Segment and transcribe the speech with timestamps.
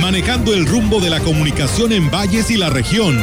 [0.00, 3.16] manejando el rumbo de la comunicación en valles y la región.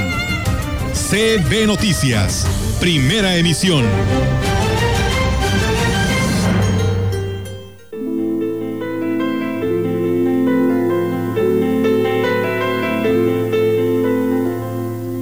[0.94, 2.46] CB Noticias,
[2.80, 3.86] primera emisión.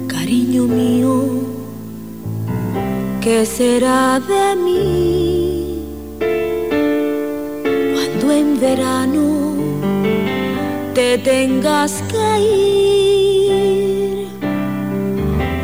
[0.08, 1.24] Cariño mío,
[3.20, 4.47] ¿qué será de
[11.18, 14.26] te tengas que ir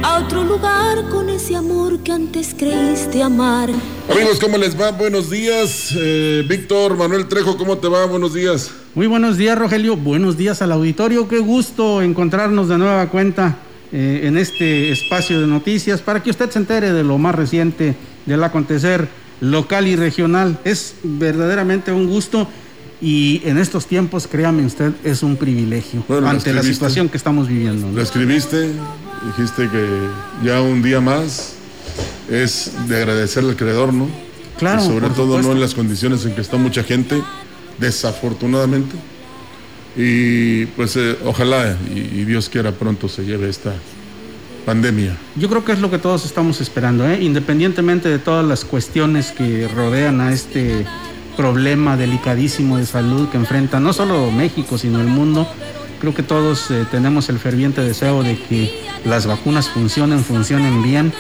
[0.03, 3.71] a otro lugar con ese amor que antes creíste amar?
[4.11, 4.91] Amigos, ¿cómo les va?
[4.91, 5.95] Buenos días.
[5.97, 8.07] Eh, Víctor Manuel Trejo, ¿cómo te va?
[8.07, 8.71] Buenos días.
[8.95, 9.97] Muy buenos días, Rogelio.
[9.97, 11.29] Buenos días al auditorio.
[11.29, 13.57] Qué gusto encontrarnos de nueva cuenta
[13.93, 17.95] eh, en este espacio de noticias para que usted se entere de lo más reciente
[18.27, 19.09] del acontecer
[19.41, 20.59] local y regional.
[20.65, 22.49] Es verdaderamente un gusto
[23.05, 27.49] y en estos tiempos, créame usted, es un privilegio Bueno, ante la situación que estamos
[27.49, 27.89] viviendo.
[27.89, 27.93] ¿no?
[27.93, 28.71] Lo escribiste,
[29.27, 30.09] dijiste que
[30.43, 31.53] ya un día más
[32.31, 34.09] es de agradecer al creador, ¿no?
[34.59, 37.23] Claro, Y sobre todo no en las condiciones en que está mucha gente,
[37.79, 38.97] desafortunadamente.
[39.97, 43.75] Y pues eh, ojalá y, y Dios quiera pronto se lleve esta
[44.65, 45.15] pandemia.
[45.37, 47.23] Yo creo que es lo que todos estamos esperando, ¿eh?
[47.23, 50.87] independientemente de todas las cuestiones que rodean a este
[51.37, 55.47] problema delicadísimo de salud que enfrenta no solo México, sino el mundo.
[56.01, 58.73] Creo que todos eh, tenemos el ferviente deseo de que
[59.05, 61.13] las vacunas funcionen, funcionen bien,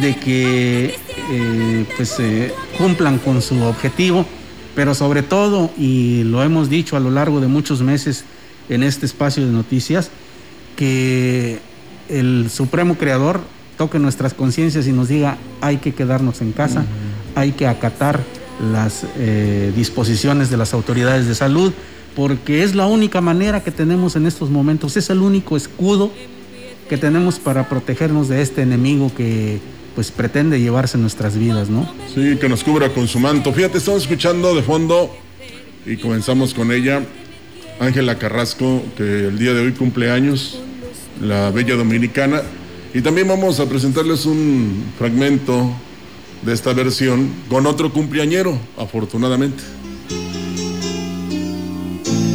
[0.00, 0.96] de que
[1.30, 4.26] eh, pues, eh, cumplan con su objetivo,
[4.74, 8.24] pero sobre todo, y lo hemos dicho a lo largo de muchos meses
[8.68, 10.10] en este espacio de noticias,
[10.76, 11.60] que
[12.08, 13.40] el Supremo Creador
[13.76, 16.84] toque nuestras conciencias y nos diga hay que quedarnos en casa,
[17.34, 18.20] hay que acatar
[18.72, 21.72] las eh, disposiciones de las autoridades de salud,
[22.14, 26.12] porque es la única manera que tenemos en estos momentos, es el único escudo
[26.88, 29.58] que tenemos para protegernos de este enemigo que
[29.94, 31.88] pues pretende llevarse nuestras vidas, ¿no?
[32.12, 33.52] Sí, que nos cubra con su manto.
[33.52, 35.14] Fíjate, estamos escuchando de fondo
[35.86, 37.02] y comenzamos con ella,
[37.78, 40.60] Ángela Carrasco, que el día de hoy cumple años,
[41.22, 42.42] la bella dominicana.
[42.92, 45.70] Y también vamos a presentarles un fragmento
[46.44, 49.62] de esta versión con otro cumpleañero, afortunadamente.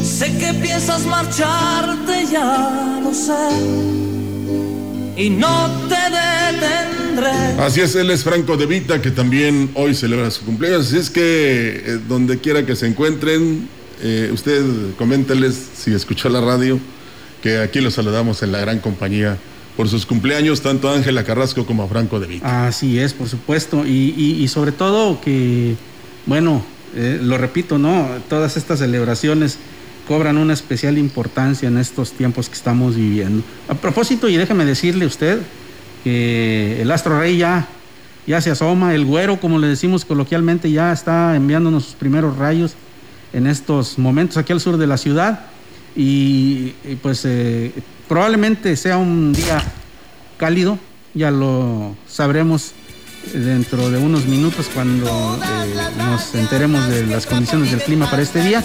[0.04, 3.34] Sé que piensas marcharte, ya lo sé.
[5.16, 7.62] Y no te detendré.
[7.62, 10.88] Así es, él es Franco De Vita, que también hoy celebra su cumpleaños.
[10.88, 13.68] Así es que eh, donde quiera que se encuentren,
[14.02, 14.64] eh, usted
[14.98, 16.80] coménteles si escuchó la radio,
[17.42, 19.38] que aquí los saludamos en la gran compañía
[19.80, 22.68] por sus cumpleaños, tanto a Ángela Carrasco como a Franco De Vita.
[22.68, 23.88] Así es, por supuesto.
[23.88, 25.78] Y, y- sobre todo que,
[26.26, 26.62] bueno,
[26.98, 28.10] eh, lo repito, ¿no?
[28.28, 29.58] Todas estas celebraciones
[30.06, 33.42] cobran una especial importancia en estos tiempos que estamos viviendo.
[33.70, 35.40] A propósito, y déjeme decirle a usted
[36.04, 37.66] que el astro rey ya,
[38.28, 42.74] ya se asoma, el güero, como le decimos coloquialmente, ya está enviándonos sus primeros rayos
[43.32, 45.46] en estos momentos aquí al sur de la ciudad.
[45.96, 47.72] Y, y, pues eh,
[48.10, 49.64] probablemente sea un día
[50.38, 50.78] cálido,
[51.14, 52.72] ya lo sabremos
[53.34, 55.06] dentro de unos minutos cuando
[55.42, 58.64] eh, nos enteremos de las condiciones del clima para este día.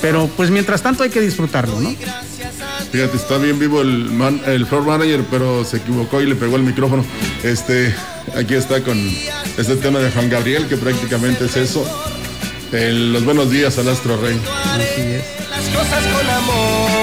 [0.00, 1.92] Pero pues mientras tanto hay que disfrutarlo, ¿no?
[2.92, 6.56] Fíjate, está bien vivo el, man- el floor manager, pero se equivocó y le pegó
[6.56, 7.04] el micrófono.
[7.42, 7.94] Este,
[8.36, 8.96] aquí está con
[9.58, 11.84] este tema de Juan Gabriel, que prácticamente es eso.
[12.72, 14.38] El- los buenos días al Astro Rey.
[14.74, 15.24] Así es.
[15.50, 16.97] Las cosas con amor.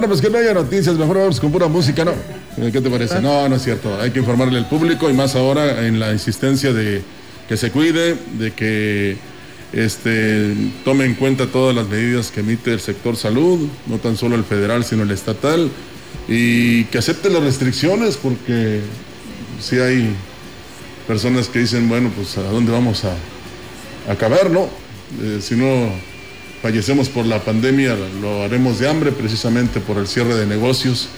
[0.00, 2.12] Bueno, pues que no haya noticias, mejor vamos con pura música, ¿no?
[2.56, 3.20] ¿Qué te parece?
[3.20, 4.00] No, no es cierto.
[4.00, 7.02] Hay que informarle al público y más ahora en la insistencia de
[7.46, 9.18] que se cuide, de que
[9.74, 10.54] este,
[10.86, 14.44] tome en cuenta todas las medidas que emite el sector salud, no tan solo el
[14.44, 15.70] federal, sino el estatal,
[16.26, 18.80] y que acepte las restricciones, porque
[19.60, 20.14] si hay
[21.06, 23.12] personas que dicen, bueno, pues a dónde vamos a,
[24.08, 24.66] a acabar, ¿no?
[25.20, 25.90] Eh, si no
[26.62, 31.08] fallecemos por la pandemia, lo haremos de hambre precisamente por el cierre de negocios,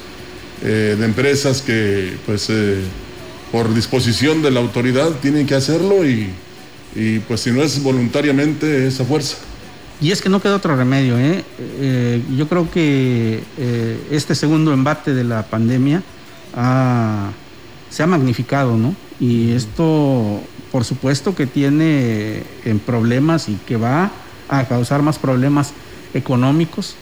[0.62, 2.78] eh, de empresas que, pues, eh,
[3.50, 6.30] por disposición de la autoridad tienen que hacerlo y,
[6.94, 9.36] y pues si no es voluntariamente, esa fuerza.
[10.00, 11.18] Y es que no queda otro remedio.
[11.18, 11.44] ¿eh?
[12.36, 13.40] Yo creo que
[14.10, 16.02] este segundo embate de la pandemia
[17.90, 18.96] se ha magnificado, ¿no?
[19.20, 20.40] Y esto,
[20.72, 22.42] por supuesto, que tiene
[22.84, 24.10] problemas y que va
[24.58, 25.72] a causar más problemas
[26.14, 26.94] económicos,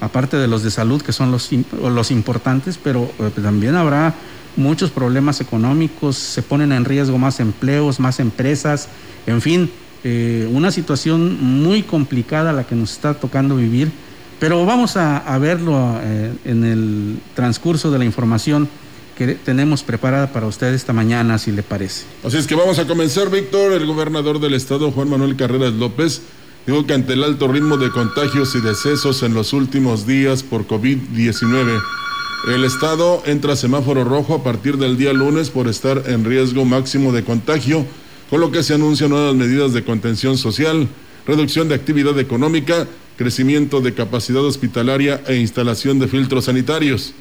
[0.00, 1.50] aparte de los de salud, que son los,
[1.80, 4.14] los importantes, pero también habrá
[4.56, 8.88] muchos problemas económicos, se ponen en riesgo más empleos, más empresas,
[9.26, 9.70] en fin,
[10.02, 13.92] eh, una situación muy complicada la que nos está tocando vivir,
[14.40, 18.68] pero vamos a, verlo eh, en el transcurso de la información
[19.16, 22.06] que tenemos preparada para usted esta mañana, si le parece.
[22.24, 23.72] Así es que vamos a comenzar, Víctor.
[23.72, 26.22] El gobernador del estado, Juan Manuel Carreras López,
[26.66, 30.66] dijo que ante el alto ritmo de contagios y decesos en los últimos días por
[30.66, 31.82] COVID-19,
[32.48, 36.64] el estado entra a semáforo rojo a partir del día lunes por estar en riesgo
[36.64, 37.86] máximo de contagio
[38.32, 40.88] con lo que se anuncian nuevas medidas de contención social,
[41.26, 47.12] reducción de actividad económica, crecimiento de capacidad hospitalaria e instalación de filtros sanitarios.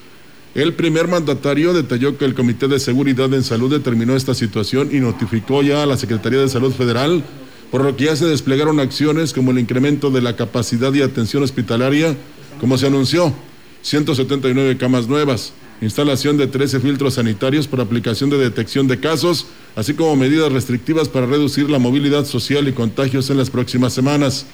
[0.55, 4.99] El primer mandatario detalló que el Comité de Seguridad en Salud determinó esta situación y
[4.99, 7.23] notificó ya a la Secretaría de Salud Federal,
[7.71, 11.41] por lo que ya se desplegaron acciones como el incremento de la capacidad y atención
[11.41, 12.17] hospitalaria,
[12.59, 13.33] como se anunció,
[13.81, 19.93] 179 camas nuevas, instalación de 13 filtros sanitarios para aplicación de detección de casos, así
[19.93, 24.45] como medidas restrictivas para reducir la movilidad social y contagios en las próximas semanas.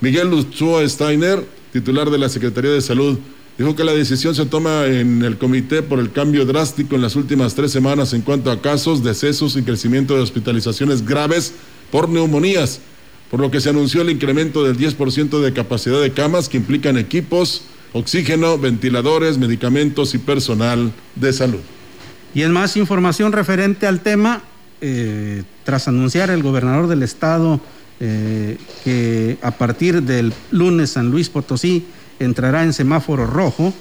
[0.00, 3.18] Miguel Luchua Steiner, titular de la Secretaría de Salud,
[3.58, 7.14] dijo que la decisión se toma en el comité por el cambio drástico en las
[7.14, 11.52] últimas tres semanas en cuanto a casos, decesos y crecimiento de hospitalizaciones graves
[11.90, 12.80] por neumonías,
[13.30, 16.96] por lo que se anunció el incremento del 10% de capacidad de camas que implican
[16.96, 17.62] equipos,
[17.92, 21.60] oxígeno, ventiladores, medicamentos y personal de salud.
[22.34, 24.42] Y en más información referente al tema,
[24.80, 27.60] eh, tras anunciar el gobernador del estado
[28.00, 31.84] eh, que a partir del lunes San Luis Potosí
[32.20, 33.74] entrará en semáforo rojo,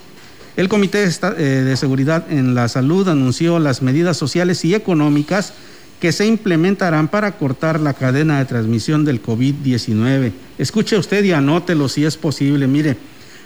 [0.56, 5.54] el Comité eh, de Seguridad en la Salud anunció las medidas sociales y económicas
[6.00, 10.32] que se implementarán para cortar la cadena de transmisión del COVID-19.
[10.58, 12.68] Escuche usted y anótelo si es posible.
[12.68, 12.98] Mire,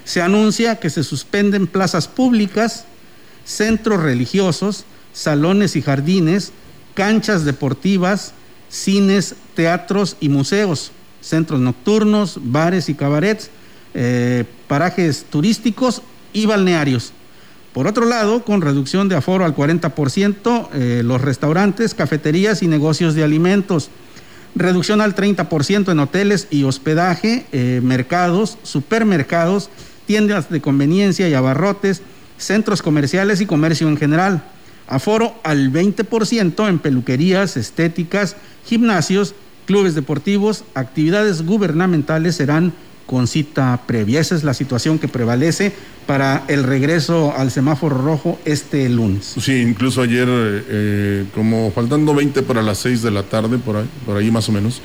[0.04, 2.84] se anuncia que se suspenden plazas públicas,
[3.44, 6.52] centros religiosos, salones y jardines,
[6.94, 8.34] canchas deportivas,
[8.68, 13.50] cines, teatros y museos, centros nocturnos, bares y cabarets,
[13.94, 16.02] eh, parajes turísticos
[16.32, 17.12] y balnearios.
[17.72, 23.14] Por otro lado, con reducción de aforo al 40%, eh, los restaurantes, cafeterías y negocios
[23.14, 23.88] de alimentos.
[24.54, 29.70] Reducción al 30% en hoteles y hospedaje, eh, mercados, supermercados
[30.06, 32.02] tiendas de conveniencia y abarrotes,
[32.36, 34.42] centros comerciales y comercio en general.
[34.86, 38.36] Aforo al 20% en peluquerías, estéticas,
[38.66, 39.34] gimnasios,
[39.64, 42.74] clubes deportivos, actividades gubernamentales serán
[43.12, 44.20] con cita previa.
[44.20, 45.70] Esa es la situación que prevalece
[46.06, 49.34] para el regreso al semáforo rojo este lunes.
[49.38, 53.88] Sí, incluso ayer, eh, como faltando 20 para las 6 de la tarde, por ahí,
[54.06, 54.80] por ahí más o menos,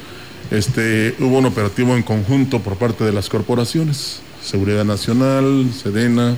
[0.51, 4.19] este, hubo un operativo en conjunto por parte de las corporaciones.
[4.43, 6.35] Seguridad Nacional, Sedena,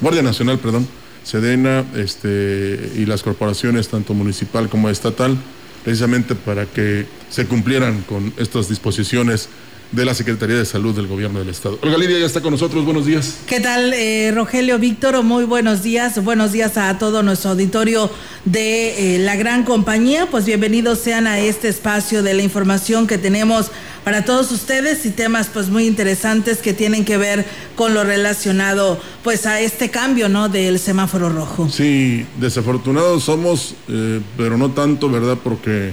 [0.00, 0.86] Guardia Nacional, perdón,
[1.24, 5.36] Sedena este, y las corporaciones, tanto municipal como estatal,
[5.82, 9.48] precisamente para que se cumplieran con estas disposiciones
[9.94, 11.78] de la Secretaría de Salud del Gobierno del Estado.
[11.82, 13.38] Olga Lidia ya está con nosotros, buenos días.
[13.46, 15.22] ¿Qué tal, eh, Rogelio Víctor?
[15.22, 18.10] Muy buenos días, buenos días a todo nuestro auditorio
[18.44, 20.26] de eh, la gran compañía.
[20.30, 23.70] Pues bienvenidos sean a este espacio de la información que tenemos
[24.02, 27.44] para todos ustedes y temas pues muy interesantes que tienen que ver
[27.76, 30.48] con lo relacionado pues a este cambio, ¿no?
[30.48, 31.68] Del semáforo rojo.
[31.70, 35.38] Sí, desafortunados somos, eh, pero no tanto, ¿verdad?
[35.42, 35.92] Porque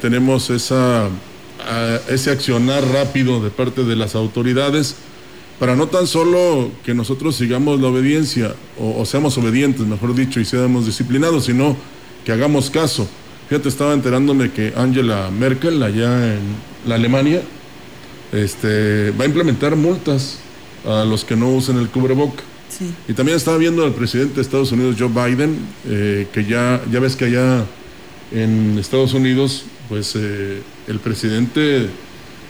[0.00, 1.10] tenemos esa
[2.08, 4.96] ese accionar rápido de parte de las autoridades
[5.58, 10.44] para no tan solo que nosotros sigamos la obediencia o, seamos obedientes, mejor dicho, y
[10.44, 11.76] seamos disciplinados, sino
[12.24, 13.06] que hagamos caso.
[13.48, 16.40] Fíjate, estaba enterándome que Angela Merkel, allá en
[16.86, 17.42] la Alemania,
[18.32, 20.38] este, va a implementar multas
[20.86, 22.42] a los que no usen el cubreboca.
[23.06, 27.00] Y también estaba viendo al presidente de Estados Unidos, Joe Biden, eh, que ya, ya
[27.00, 27.66] ves que allá
[28.32, 31.88] en Estados Unidos pues eh, el presidente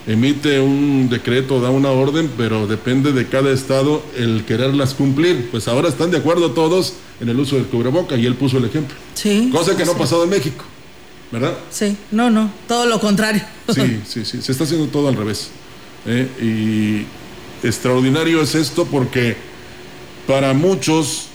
[0.07, 5.49] emite un decreto, da una orden, pero depende de cada estado el quererlas cumplir.
[5.51, 8.65] Pues ahora están de acuerdo todos en el uso del cubreboca y él puso el
[8.65, 8.95] ejemplo.
[9.13, 9.49] Sí.
[9.51, 10.65] Cosa que no ha pasado en México,
[11.31, 11.55] ¿verdad?
[11.69, 13.43] Sí, no, no, todo lo contrario.
[13.69, 15.51] Sí, sí, sí, se está haciendo todo al revés.
[16.07, 16.27] ¿eh?
[16.41, 19.35] y extraordinario es esto porque
[20.25, 21.27] para muchos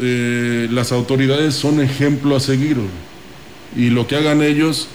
[0.00, 2.76] eh, las autoridades son ejemplo a seguir.
[3.76, 4.86] Y lo que hagan ellos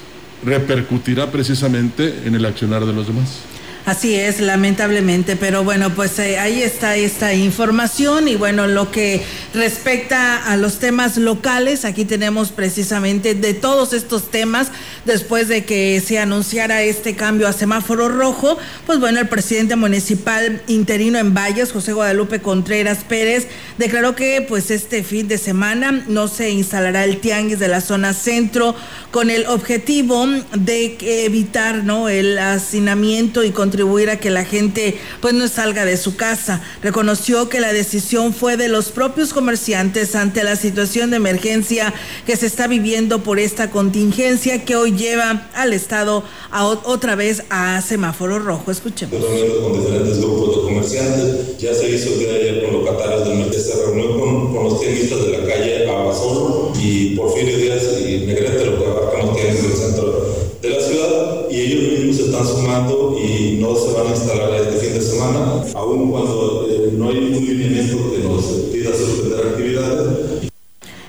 [0.44, 3.40] repercutirá precisamente en el accionar de los demás.
[3.86, 9.24] Así es, lamentablemente, pero bueno, pues eh, ahí está esta información y bueno, lo que
[9.54, 14.68] respecta a los temas locales, aquí tenemos precisamente de todos estos temas,
[15.06, 20.62] después de que se anunciara este cambio a semáforo rojo, pues bueno, el presidente municipal
[20.68, 23.48] interino en Valles, José Guadalupe Contreras Pérez,
[23.80, 28.14] declaró que pues este fin de semana no se instalará el tianguis de la zona
[28.14, 28.76] centro
[29.10, 34.98] con el objetivo de evitar, ¿no?, el hacinamiento y contribuir contribuir a que la gente
[35.22, 36.64] pues no salga de su casa.
[36.82, 41.94] Reconoció que la decisión fue de los propios comerciantes ante la situación de emergencia
[42.26, 47.44] que se está viviendo por esta contingencia que hoy lleva al Estado a otra vez
[47.52, 48.72] a semáforo rojo.
[48.72, 49.24] Escuchemos.
[49.24, 53.54] Con diferentes grupos de comerciantes, ya se hizo el día de ayer con del mercado,
[53.54, 58.66] se reunió con, con los tianguistas de la calle Abasolo y Porfirio Díaz y Negrete,
[58.66, 60.19] lo que abarcan los tianguis del centro
[60.62, 64.54] de la ciudad, y ellos mismos se están sumando y no se van a instalar
[64.56, 69.48] este fin de semana, aun cuando eh, no hay un lineamiento que nos pida suspender
[69.48, 70.49] actividades.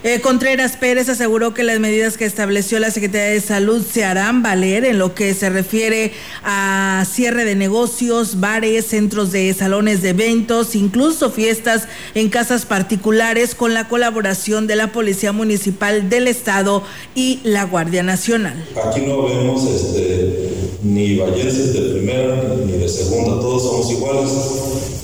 [0.03, 4.43] Eh, Contreras Pérez aseguró que las medidas que estableció la Secretaría de Salud se harán
[4.43, 10.11] valer en lo que se refiere a cierre de negocios, bares, centros de salones de
[10.11, 16.83] eventos, incluso fiestas en casas particulares con la colaboración de la Policía Municipal del Estado
[17.15, 18.55] y la Guardia Nacional.
[18.83, 20.49] Aquí no vemos este,
[20.83, 24.31] ni vallenses de primera ni de segunda, todos somos iguales.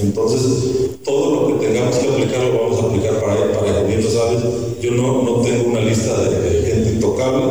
[0.01, 0.41] Entonces,
[1.05, 4.66] todo lo que tengamos que aplicar lo vamos a aplicar para, para bien lo sabes
[4.87, 7.43] yo no, no tengo una lista de, gente intocable.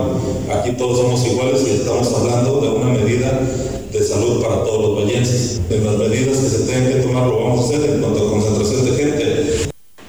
[0.54, 3.42] Aquí todos somos iguales y estamos hablando de una medida
[3.92, 5.60] de salud para todos los vallenses.
[5.70, 8.32] En las medidas que se tengan que tomar lo vamos a hacer en cuanto a
[8.32, 9.25] concentración de gente.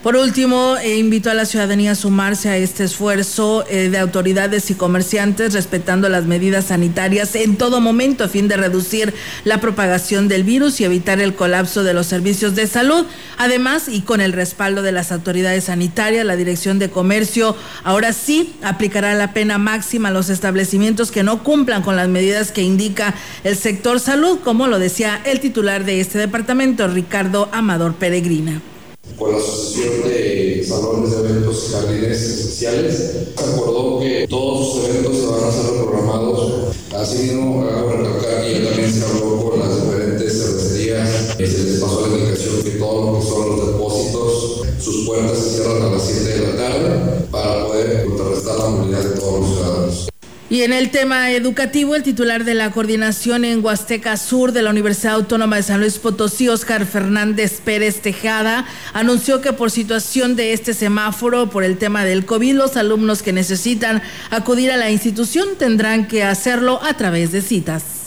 [0.07, 4.71] Por último, eh, invito a la ciudadanía a sumarse a este esfuerzo eh, de autoridades
[4.71, 10.29] y comerciantes respetando las medidas sanitarias en todo momento a fin de reducir la propagación
[10.29, 13.05] del virus y evitar el colapso de los servicios de salud.
[13.37, 18.55] Además, y con el respaldo de las autoridades sanitarias, la Dirección de Comercio ahora sí
[18.63, 23.13] aplicará la pena máxima a los establecimientos que no cumplan con las medidas que indica
[23.43, 28.63] el sector salud, como lo decía el titular de este departamento, Ricardo Amador Peregrina
[29.19, 32.97] con la Asociación de Salones de Eventos y Jardines Especiales.
[33.37, 36.75] Se acordó que todos sus eventos se van a ser reprogramados.
[36.95, 42.09] Asimismo, hago recalcar que también se habló con las diferentes cervecerías y se les pasó
[42.09, 46.03] la indicación que todo lo que son los depósitos, sus puertas se cierran a las
[46.03, 50.16] 7 de la tarde para poder contrarrestar la movilidad de todos los ciudadanos.
[50.49, 54.71] Y en el tema educativo, el titular de la coordinación en Huasteca Sur de la
[54.71, 60.53] Universidad Autónoma de San Luis Potosí, Oscar Fernández Pérez Tejada, anunció que por situación de
[60.53, 65.49] este semáforo, por el tema del COVID, los alumnos que necesitan acudir a la institución
[65.59, 68.06] tendrán que hacerlo a través de citas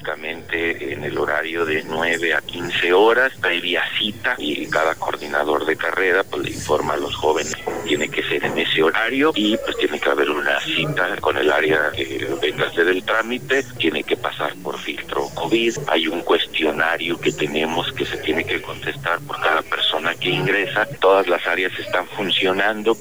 [0.00, 5.76] únicamente en el horario de 9 a 15 horas, previa cita, y cada coordinador de
[5.76, 7.54] carrera pues le informa a los jóvenes
[7.84, 11.50] tiene que ser en ese horario y pues tiene que haber una cita con el
[11.50, 16.20] área que venga a hacer el trámite, tiene que pasar por filtro COVID, hay un
[16.22, 21.46] cuestionario que tenemos que se tiene que contestar por cada persona que ingresa, todas las
[21.46, 22.96] áreas están funcionando.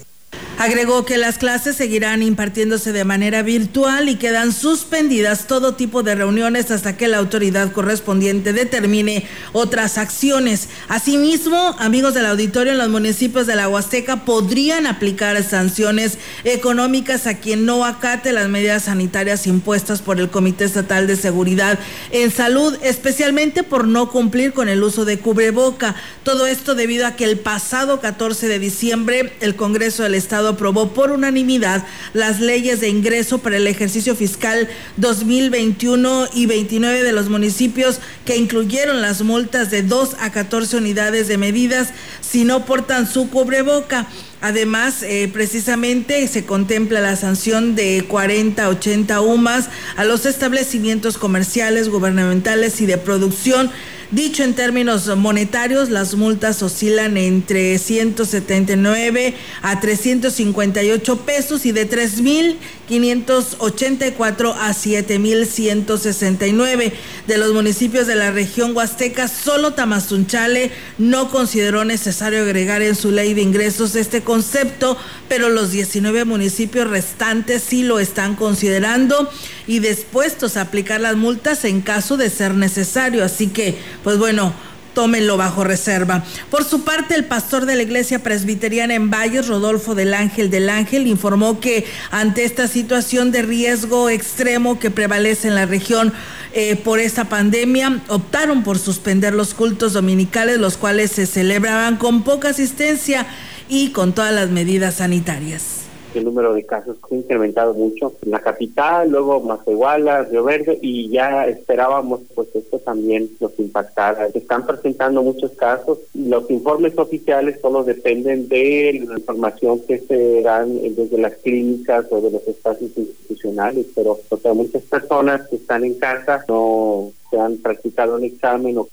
[0.60, 6.16] Agregó que las clases seguirán impartiéndose de manera virtual y quedan suspendidas todo tipo de
[6.16, 10.68] reuniones hasta que la autoridad correspondiente determine otras acciones.
[10.90, 17.36] Asimismo, amigos del auditorio, en los municipios de la Huasteca podrían aplicar sanciones económicas a
[17.36, 21.80] quien no acate las medidas sanitarias impuestas por el Comité Estatal de Seguridad
[22.12, 25.96] en Salud, especialmente por no cumplir con el uso de cubreboca.
[26.24, 30.94] Todo esto debido a que el pasado 14 de diciembre el Congreso del Estado aprobó
[30.94, 37.30] por unanimidad las leyes de ingreso para el ejercicio fiscal 2021 y 29 de los
[37.30, 41.90] municipios que incluyeron las multas de 2 a 14 unidades de medidas
[42.22, 44.08] si no portan su cubreboca.
[44.42, 51.18] Además, eh, precisamente se contempla la sanción de 40 a 80 UMAS a los establecimientos
[51.18, 53.70] comerciales, gubernamentales y de producción
[54.12, 64.56] Dicho en términos monetarios, las multas oscilan entre 179 a 358 pesos y de 3.584
[64.58, 66.92] a 7.169.
[67.28, 73.12] De los municipios de la región Huasteca, solo Tamazunchale no consideró necesario agregar en su
[73.12, 74.98] ley de ingresos este concepto,
[75.28, 79.30] pero los 19 municipios restantes sí lo están considerando
[79.70, 83.24] y dispuestos a aplicar las multas en caso de ser necesario.
[83.24, 84.52] Así que, pues bueno,
[84.96, 86.24] tómenlo bajo reserva.
[86.50, 90.72] Por su parte, el pastor de la iglesia presbiteriana en Valles, Rodolfo del Ángel del
[90.72, 96.14] Ángel, informó que ante esta situación de riesgo extremo que prevalece en la región
[96.54, 102.24] eh, por esta pandemia, optaron por suspender los cultos dominicales, los cuales se celebraban con
[102.24, 103.28] poca asistencia
[103.70, 105.79] y con todas las medidas sanitarias
[106.20, 111.10] el número de casos ha incrementado mucho en la capital, luego Matehuala, Río Verde y
[111.10, 114.30] ya esperábamos pues esto también nos impactara.
[114.30, 116.00] Se están presentando muchos casos.
[116.14, 122.22] Los informes oficiales solo dependen de la información que se dan desde las clínicas o
[122.22, 127.58] de los espacios institucionales, pero o muchas personas que están en casa no se han
[127.58, 128.88] practicado un examen o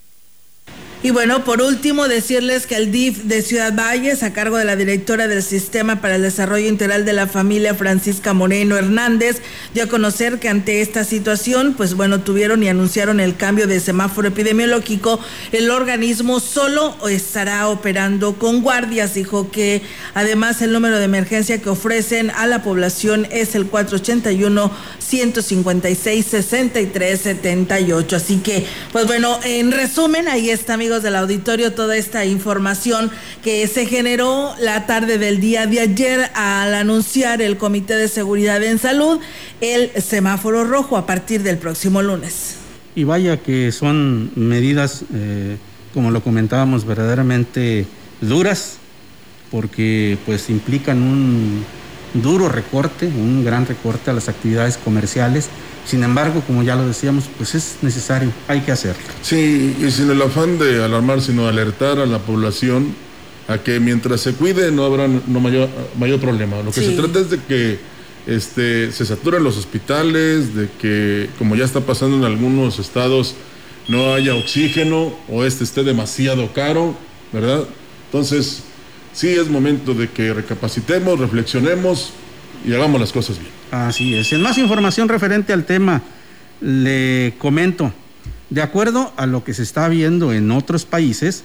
[1.07, 4.75] y bueno, por último, decirles que el DIF de Ciudad Valles, a cargo de la
[4.75, 9.41] directora del Sistema para el Desarrollo Integral de la Familia, Francisca Moreno Hernández,
[9.73, 13.79] dio a conocer que ante esta situación, pues bueno, tuvieron y anunciaron el cambio de
[13.79, 15.21] semáforo epidemiológico.
[15.53, 19.15] El organismo solo estará operando con guardias.
[19.15, 19.83] Dijo que
[20.15, 27.21] además el número de emergencia que ofrecen a la población es el 481 156 63
[27.21, 28.17] 78.
[28.17, 33.11] Así que, pues bueno, en resumen, ahí está, amigos del auditorio, toda esta información
[33.43, 38.63] que se generó la tarde del día de ayer al anunciar el Comité de Seguridad
[38.63, 39.19] en Salud
[39.61, 42.57] el semáforo rojo a partir del próximo lunes.
[42.95, 45.57] Y vaya que son medidas, eh,
[45.93, 47.87] como lo comentábamos, verdaderamente
[48.21, 48.79] duras,
[49.51, 51.65] porque pues implican un
[52.23, 55.49] duro recorte, un gran recorte a las actividades comerciales.
[55.87, 59.03] Sin embargo, como ya lo decíamos, pues es necesario, hay que hacerlo.
[59.23, 62.95] Sí, y sin el afán de alarmar, sino alertar a la población
[63.49, 65.69] a que mientras se cuide no habrá no mayor,
[65.99, 66.61] mayor problema.
[66.63, 67.79] Lo que se trata es de que
[68.27, 73.35] este, se saturen los hospitales, de que, como ya está pasando en algunos estados,
[73.89, 76.97] no haya oxígeno o este esté demasiado caro,
[77.33, 77.65] ¿verdad?
[78.07, 78.65] Entonces,
[79.17, 82.13] sí es momento de que recapacitemos, reflexionemos
[82.65, 83.51] y hagamos las cosas bien.
[83.73, 84.33] Así es.
[84.33, 86.03] En más información referente al tema,
[86.61, 87.93] le comento,
[88.51, 91.45] de acuerdo a lo que se está viendo en otros países,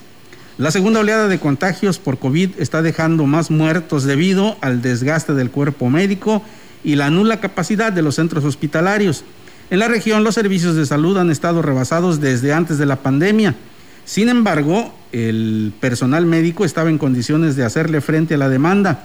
[0.57, 5.49] la segunda oleada de contagios por COVID está dejando más muertos debido al desgaste del
[5.49, 6.43] cuerpo médico
[6.83, 9.23] y la nula capacidad de los centros hospitalarios.
[9.69, 13.55] En la región los servicios de salud han estado rebasados desde antes de la pandemia.
[14.03, 19.03] Sin embargo, el personal médico estaba en condiciones de hacerle frente a la demanda.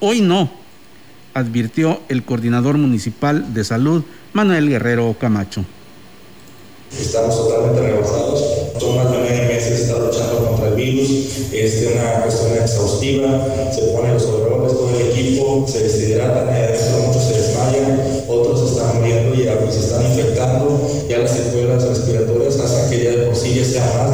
[0.00, 0.50] Hoy no,
[1.34, 5.64] advirtió el coordinador municipal de salud, Manuel Guerrero Camacho.
[6.98, 8.44] Estamos totalmente rebasados,
[8.78, 11.10] son más de nueve meses está luchando contra el virus,
[11.52, 17.24] es una cuestión exhaustiva, se ponen los overoles, todo el equipo, se deshidratan, adentro muchos
[17.24, 23.04] se desmayan, otros están muriendo y se están infectando, ya las secuelas respiratorias hacen que
[23.04, 24.13] ya de por sí ya sea más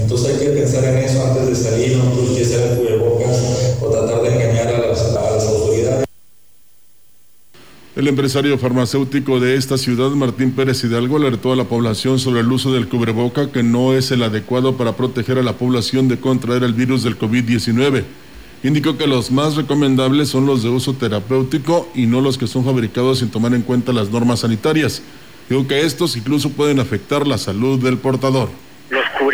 [0.00, 3.88] entonces hay que pensar en eso antes de salir, no que sea el cubrebocas o
[3.88, 6.06] tratar de engañar a las, a las autoridades.
[7.96, 12.50] El empresario farmacéutico de esta ciudad, Martín Pérez Hidalgo, alertó a la población sobre el
[12.50, 16.62] uso del cubreboca que no es el adecuado para proteger a la población de contraer
[16.62, 18.04] el virus del COVID-19.
[18.62, 22.64] Indicó que los más recomendables son los de uso terapéutico y no los que son
[22.64, 25.02] fabricados sin tomar en cuenta las normas sanitarias.
[25.48, 28.50] Dijo que estos incluso pueden afectar la salud del portador.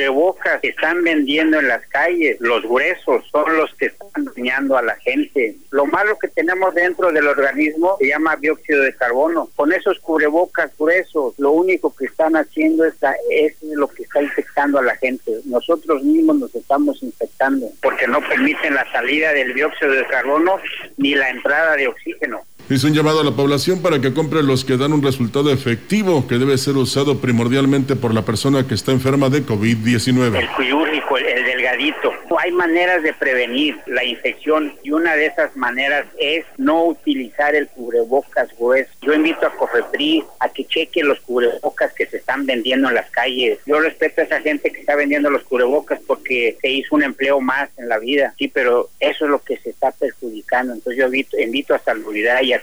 [0.07, 4.83] Cubrebocas que están vendiendo en las calles, los gruesos, son los que están dañando a
[4.83, 5.57] la gente.
[5.71, 9.49] Lo malo que tenemos dentro del organismo se llama dióxido de carbono.
[9.57, 12.95] Con esos cubrebocas gruesos, lo único que están haciendo es,
[13.31, 15.33] es lo que está infectando a la gente.
[15.45, 20.59] Nosotros mismos nos estamos infectando porque no permiten la salida del dióxido de carbono
[20.99, 22.46] ni la entrada de oxígeno.
[22.69, 26.27] Hizo un llamado a la población para que compre los que dan un resultado efectivo
[26.27, 30.37] que debe ser usado primordialmente por la persona que está enferma de COVID-19.
[30.37, 32.13] El quirúrgico, el, delgadito.
[32.39, 37.69] Hay maneras de prevenir la infección y una de esas maneras es no utilizar el
[37.69, 38.91] cubrebocas grueso.
[39.01, 43.09] Yo invito a Cofepris a que cheque los cubrebocas que se están vendiendo en las
[43.11, 43.59] calles.
[43.65, 47.41] Yo respeto a esa gente que está vendiendo los cubrebocas porque se hizo un empleo
[47.41, 48.35] más en la vida.
[48.37, 50.75] Sí, pero eso es lo que se está perjudicando.
[50.75, 52.56] Entonces yo invito, invito a Salubridad y a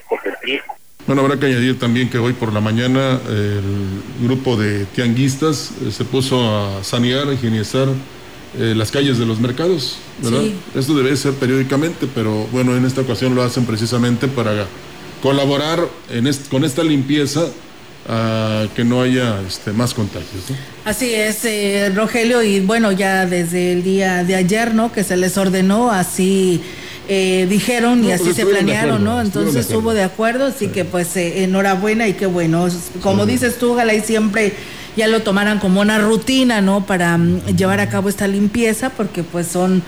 [1.06, 3.62] bueno, habrá que añadir también que hoy por la mañana el
[4.26, 7.90] grupo de tianguistas eh, se puso a sanear, a higienizar
[8.58, 10.44] eh, las calles de los mercados, ¿verdad?
[10.76, 14.66] Esto debe ser periódicamente, pero bueno, en esta ocasión lo hacen precisamente para
[15.22, 17.48] colaborar en con esta limpieza
[18.08, 20.44] a que no haya este, más contagios.
[20.86, 24.92] Así es, eh, Rogelio, y bueno, ya desde el día de ayer, ¿no?
[24.92, 26.62] Que se les ordenó así
[27.10, 29.22] eh, dijeron y así pues se planearon, acuerdo, ¿no?
[29.22, 32.68] Entonces de hubo de acuerdo, así que pues eh, enhorabuena y qué bueno.
[33.02, 34.54] Como dices tú, ojalá y siempre
[34.96, 36.86] ya lo tomaran como una rutina, ¿no?
[36.86, 39.82] Para mm, llevar a cabo esta limpieza, porque pues son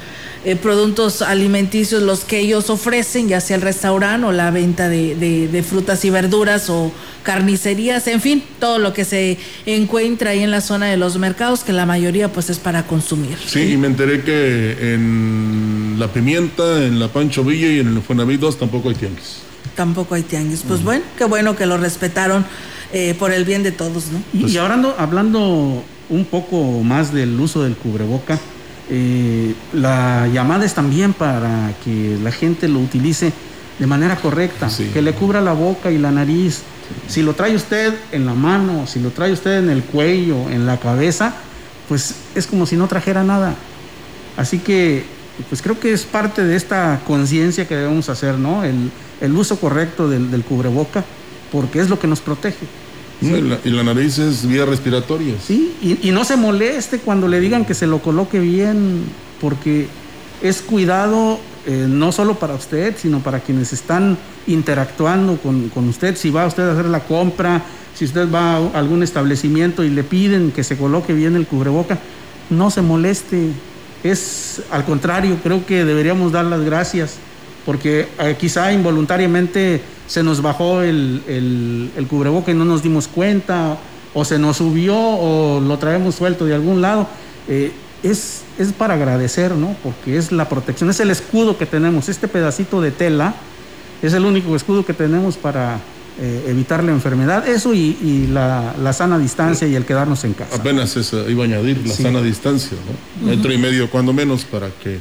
[0.46, 5.16] eh, productos alimenticios los que ellos ofrecen, ya sea el restaurante o la venta de,
[5.16, 6.92] de- de frutas y verduras o
[7.24, 11.64] carnicerías, en fin, todo lo que se encuentra ahí en la zona de los mercados,
[11.64, 13.38] que la mayoría pues es para consumir.
[13.46, 18.02] Sí, y me enteré que en La Pimienta, en La Pancho Villa y en el
[18.02, 19.38] Fuenavit 2 tampoco hay tianguis.
[19.76, 20.62] Tampoco hay tianguis.
[20.68, 22.46] Pues bueno, qué bueno que lo respetaron
[22.94, 24.22] eh, por el bien de todos, ¿no?
[24.34, 28.40] Y, y ahora ando- hablando un poco más del uso del cubreboca,
[28.90, 33.34] eh, la llamada es también para que la gente lo utilice
[33.80, 34.90] de manera correcta, Sí.
[34.94, 36.62] que le cubra la boca y la nariz.
[37.08, 40.66] Si lo trae usted en la mano, si lo trae usted en el cuello, en
[40.68, 41.34] la cabeza,
[41.90, 43.56] pues es como si no trajera nada.
[44.38, 45.04] Así que,
[45.50, 48.64] pues creo que es parte de esta conciencia que debemos hacer, ¿no?
[48.64, 51.04] El, el uso correcto del, del cubreboca,
[51.52, 52.66] porque es lo que nos protege.
[53.22, 55.36] Y, la, y la nariz es vía respiratoria.
[55.46, 59.04] Sí, y, y no se moleste cuando le digan que se lo coloque bien,
[59.40, 59.88] porque
[60.42, 66.16] es cuidado eh, no solo para usted, sino para quienes están interactuando con, con usted.
[66.18, 67.64] Si va usted a hacer la compra,
[67.96, 71.98] si usted va a algún establecimiento y le piden que se coloque bien el cubreboca,
[72.50, 73.50] no se moleste.
[74.04, 77.16] Es al contrario, creo que deberíamos dar las gracias,
[77.66, 83.08] porque eh, quizá involuntariamente se nos bajó el, el, el cubreboca y no nos dimos
[83.08, 83.78] cuenta,
[84.14, 87.08] o se nos subió, o lo traemos suelto de algún lado.
[87.48, 87.72] Eh,
[88.04, 89.76] es, es para agradecer, ¿no?
[89.84, 92.08] Porque es la protección, es el escudo que tenemos.
[92.08, 93.34] Este pedacito de tela
[94.02, 95.80] es el único escudo que tenemos para
[96.20, 97.48] eh, evitar la enfermedad.
[97.48, 100.56] Eso y, y la, la sana distancia y el quedarnos en casa.
[100.56, 102.04] Apenas esa iba a añadir la Sí.
[102.04, 102.78] sana distancia,
[103.22, 103.28] ¿no?
[103.28, 105.00] Metro y medio cuando menos para que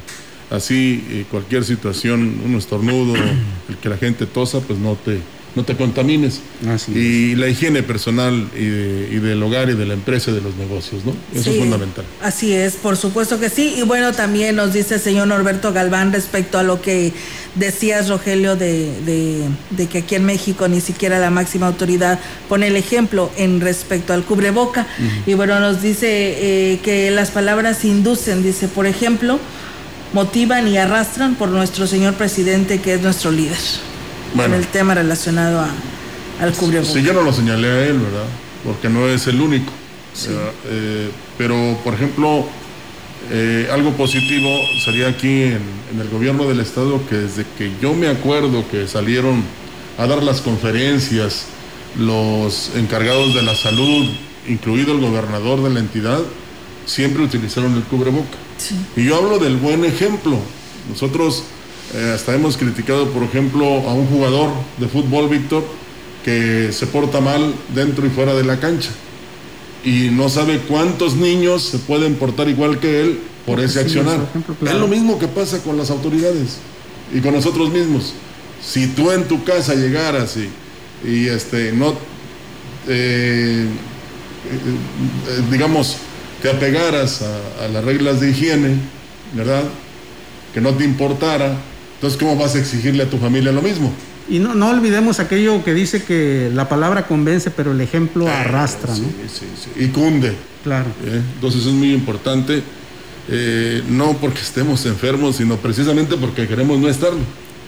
[0.51, 3.13] así eh, cualquier situación, un estornudo,
[3.69, 5.19] el que la gente tosa, pues no te,
[5.55, 6.41] no te contamines.
[6.67, 10.33] Así y la higiene personal y, de- y del hogar y de la empresa y
[10.33, 11.13] de los negocios, ¿no?
[11.33, 12.03] Eso Sí, es fundamental.
[12.21, 13.75] Así es, por supuesto que sí.
[13.77, 17.13] Y bueno, también nos dice el señor Norberto Galván respecto a lo que
[17.55, 22.67] decías, Rogelio, de, de- de que aquí en México ni siquiera la máxima autoridad pone
[22.67, 24.85] el ejemplo en respecto al cubreboca.
[25.25, 26.07] Y bueno, nos dice
[26.73, 29.39] eh, que las palabras inducen, dice, por ejemplo,
[30.15, 33.57] motivan y arrastran por nuestro señor presidente, que es nuestro líder,
[34.33, 34.55] Bueno.
[34.55, 35.67] en el tema relacionado a,
[36.41, 36.89] al cubreboca.
[36.93, 38.23] Sí, yo no lo señalé a él, ¿verdad?
[38.63, 39.71] Porque no es el único.
[40.25, 40.51] ¿verdad?
[40.67, 42.45] Eh, pero, por ejemplo,
[43.29, 44.47] eh, algo positivo
[44.85, 45.59] sería aquí en,
[45.93, 49.43] en el gobierno del estado que desde que yo me acuerdo que salieron
[49.97, 51.47] a dar las conferencias
[51.99, 54.09] los encargados de la salud,
[54.47, 56.19] incluido el gobernador de la entidad,
[56.85, 58.37] siempre utilizaron el cubreboca.
[58.95, 60.37] Y yo hablo del buen ejemplo.
[60.89, 61.43] Nosotros
[61.93, 65.63] eh, hasta hemos criticado, por ejemplo, a un jugador de fútbol, Víctor,
[66.23, 68.89] que se porta mal dentro y fuera de la cancha.
[69.83, 74.19] Y no sabe cuántos niños se pueden portar igual que él por ese Sí, accionar.
[74.29, 74.75] ejemplo, claro.
[74.77, 76.57] Es lo mismo que pasa con las autoridades
[77.13, 78.13] y con nosotros mismos.
[78.63, 80.49] Si tú en tu casa llegaras y,
[81.07, 81.93] y este, no,
[82.87, 83.67] eh,
[84.47, 85.97] eh, digamos,
[86.41, 88.75] te apegaras a, a las reglas de higiene,
[89.33, 89.63] ¿verdad?
[90.53, 91.57] Que no te importara,
[91.95, 93.91] entonces ¿cómo vas a exigirle a tu familia lo mismo?
[94.27, 98.91] Y no, no olvidemos aquello que dice que la palabra convence, pero el ejemplo arrastra,
[98.91, 98.97] ¿no?
[98.97, 99.83] Sí, sí, sí.
[99.83, 100.33] Y cunde.
[100.63, 100.87] Claro.
[101.05, 101.21] ¿eh?
[101.35, 102.63] Entonces es muy importante,
[103.29, 107.19] eh, no porque estemos enfermos, sino precisamente porque queremos no estarlo.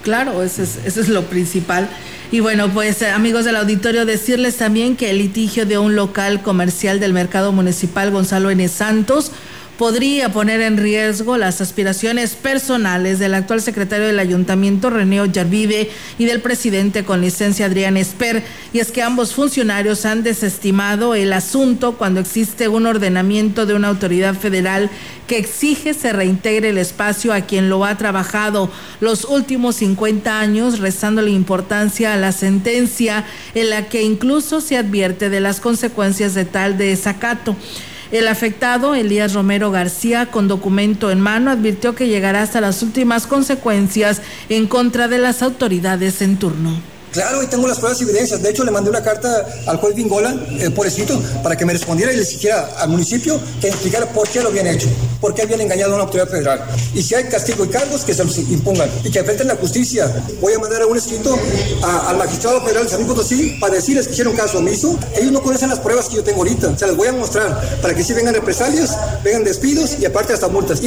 [0.07, 1.89] Claro, eso es, lo principal.
[2.31, 6.41] Y bueno, pues eh, amigos del auditorio, decirles también que el litigio de un local
[6.41, 8.65] comercial del mercado municipal Gonzalo N.
[8.69, 9.33] Santos
[9.77, 16.25] podría poner en riesgo las aspiraciones personales del actual secretario del ayuntamiento René Ollarvide y
[16.25, 21.93] del presidente con licencia Adrián Esper y es que ambos funcionarios han desestimado el asunto
[21.97, 24.89] cuando existe un ordenamiento de una autoridad federal
[25.27, 30.79] que exige se reintegre el espacio a quien lo ha trabajado los últimos 50 años,
[30.79, 36.45] restándole importancia a la sentencia en la que incluso se advierte de las consecuencias de
[36.45, 37.55] tal desacato.
[38.11, 43.27] El afectado, Elías Romero García, con documento en mano, advirtió que llegará hasta las últimas
[43.27, 46.96] consecuencias en contra de las autoridades en turno.
[47.11, 48.41] Claro, y tengo las pruebas y evidencias.
[48.43, 51.73] De hecho, le mandé una carta al juez Bingola eh, por escrito para que me
[51.73, 54.87] respondiera y le exigiera al municipio que explicara por qué lo habían hecho,
[55.19, 56.63] por qué habían engañado a una autoridad federal.
[56.93, 60.13] Y si hay castigo y cargos, que se los impongan y que enfrenten la justicia.
[60.41, 61.35] Voy a mandar un escrito
[61.83, 64.97] a- al magistrado federal de San Luis Potosí para decirles que hicieron caso omiso.
[65.15, 66.77] Ellos no conocen las pruebas que yo tengo ahorita.
[66.77, 70.49] Se las voy a mostrar para que si vengan represalias, vengan despidos y aparte hasta
[70.49, 70.81] multas.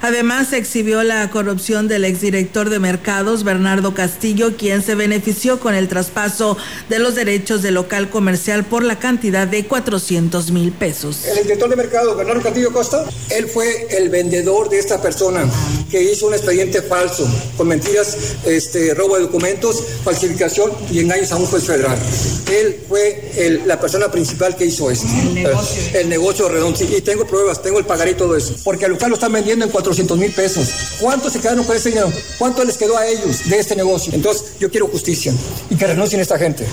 [0.00, 5.74] Además, se exhibió la corrupción del exdirector de mercados, Bernardo Castillo, quien se benefició con
[5.74, 6.56] el traspaso
[6.88, 11.24] de los derechos de local comercial por la cantidad de 400 mil pesos.
[11.24, 15.44] El director de mercado, Bernardo Castillo Costa, él fue el vendedor de esta persona
[15.90, 21.36] que hizo un expediente falso, con mentiras, este, robo de documentos, falsificación y engaños a
[21.36, 21.98] un juez federal.
[22.52, 25.08] Él fue el- la persona principal que hizo esto.
[25.22, 25.82] El negocio.
[25.98, 26.78] El negocio redondo.
[26.84, 28.54] Y tengo pruebas, tengo el pagaré y todo eso.
[28.62, 30.68] Porque al local lo están vendiendo en 400 mil pesos.
[31.00, 32.12] ¿Cuántos se quedaron con ese dinero?
[32.38, 34.12] ¿Cuánto les quedó a ellos de este negocio?
[34.12, 35.32] Entonces, yo quiero justicia
[35.70, 36.66] y que renuncien esta gente.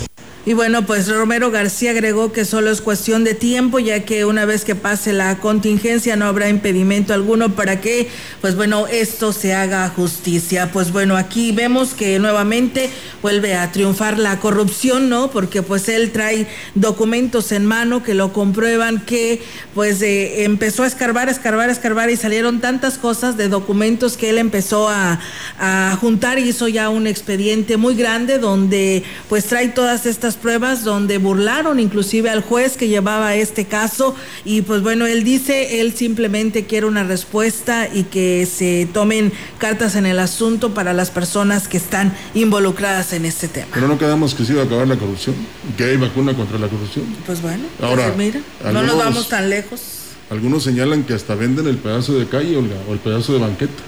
[0.47, 4.45] Y bueno, pues Romero García agregó que solo es cuestión de tiempo, ya que una
[4.45, 8.10] vez que pase la contingencia no habrá impedimento alguno para que,
[8.41, 10.69] pues bueno, esto se haga justicia.
[10.71, 12.91] Pues bueno, aquí vemos que nuevamente
[13.23, 15.31] vuelve a triunfar la corrupción, ¿no?
[15.31, 19.41] Porque pues él trae documentos en mano que lo comprueban que
[19.73, 24.38] pues eh, empezó a escarbar, escarbar, escarbar y salieron tantas cosas de documentos que él
[24.38, 25.19] empezó a,
[25.58, 30.84] a juntar y hizo ya un expediente muy grande donde pues trae todas estas pruebas
[30.84, 35.93] donde burlaron inclusive al juez que llevaba este caso y pues bueno, él dice, él
[35.93, 41.67] simplemente quiere una respuesta y que se tomen cartas en el asunto para las personas
[41.67, 43.67] que están involucradas en este tema.
[43.74, 45.36] Pero no quedamos que se iba a acabar la corrupción,
[45.78, 47.06] que hay vacuna contra la corrupción.
[47.26, 49.82] Pues bueno, Ahora, pues mira, no nos vamos tan lejos.
[50.30, 53.84] Algunos señalan que hasta venden el pedazo de calle, Olga, o el pedazo de banqueta.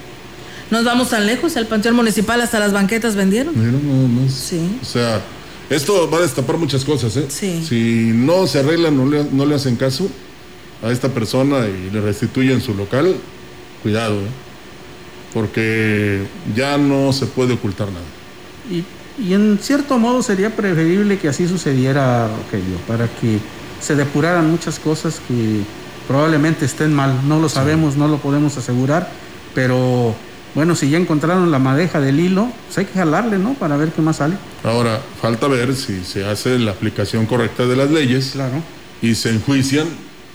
[0.70, 3.54] Nos vamos tan lejos, el Panteón Municipal hasta las banquetas vendieron.
[3.58, 4.34] Mira nada más.
[4.34, 4.78] Sí.
[4.82, 5.22] O sea,
[5.70, 7.26] esto va a destapar muchas cosas, ¿eh?
[7.30, 7.64] Sí.
[7.68, 10.10] Si no se arreglan, no le, no le hacen caso
[10.84, 13.16] a esta persona y le restituyen su local,
[13.84, 14.28] cuidado, ¿eh?
[15.34, 16.24] Porque
[16.56, 18.06] ya no se puede ocultar nada.
[18.72, 18.84] Y,
[19.22, 23.40] y en cierto modo sería preferible que así sucediera, Rogelio, para que
[23.82, 25.62] se depuraran muchas cosas que
[26.08, 27.28] probablemente estén mal.
[27.28, 29.12] No lo sabemos, no lo podemos asegurar,
[29.54, 30.16] pero
[30.58, 33.54] bueno, si ya encontraron la madeja del hilo, pues hay que jalarle, ¿no?
[33.54, 34.38] Para ver qué más sale.
[34.64, 38.64] Ahora, falta ver si se hace la aplicación correcta de las leyes Claro,
[39.00, 39.86] y se enjuician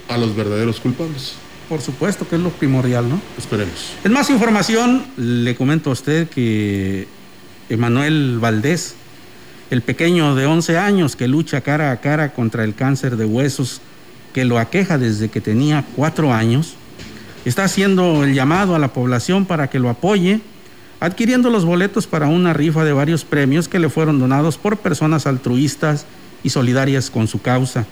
[0.08, 1.32] a los verdaderos culpables.
[1.68, 3.20] por supuesto que es lo primordial, ¿no?
[3.36, 3.94] Esperemos.
[4.04, 7.08] En más información, le comento a usted que
[7.68, 8.94] Emanuel Valdés,
[9.70, 13.80] el pequeño de 11 años que lucha cara a cara contra el cáncer de huesos
[14.32, 16.76] que lo aqueja desde que tenía cuatro años,
[17.48, 20.40] está haciendo el llamado a la población para que lo apoye,
[21.00, 25.26] adquiriendo los boletos para una rifa de varios premios que le fueron donados por personas
[25.26, 26.06] altruistas
[26.42, 27.86] y solidarias con su causa.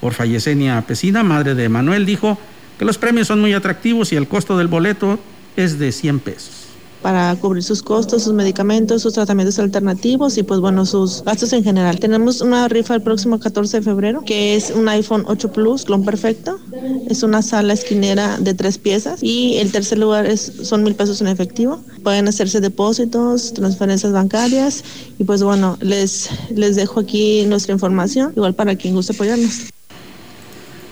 [0.00, 2.38] Orfa Yesenia Pesina, madre de Emanuel, dijo
[2.78, 5.18] que los premios son muy atractivos y el costo del boleto
[5.56, 6.63] es de 100 pesos.
[7.04, 11.62] Para cubrir sus costos, sus medicamentos, sus tratamientos alternativos y pues bueno, sus gastos en
[11.62, 12.00] general.
[12.00, 16.02] Tenemos una rifa el próximo 14 de febrero, que es un iPhone 8 Plus, clon
[16.02, 16.58] perfecto.
[17.06, 21.20] Es una sala esquinera de tres piezas y el tercer lugar es, son mil pesos
[21.20, 21.84] en efectivo.
[22.02, 24.82] Pueden hacerse depósitos, transferencias bancarias
[25.18, 29.64] y pues bueno, les, les dejo aquí nuestra información, igual para quien guste apoyarnos.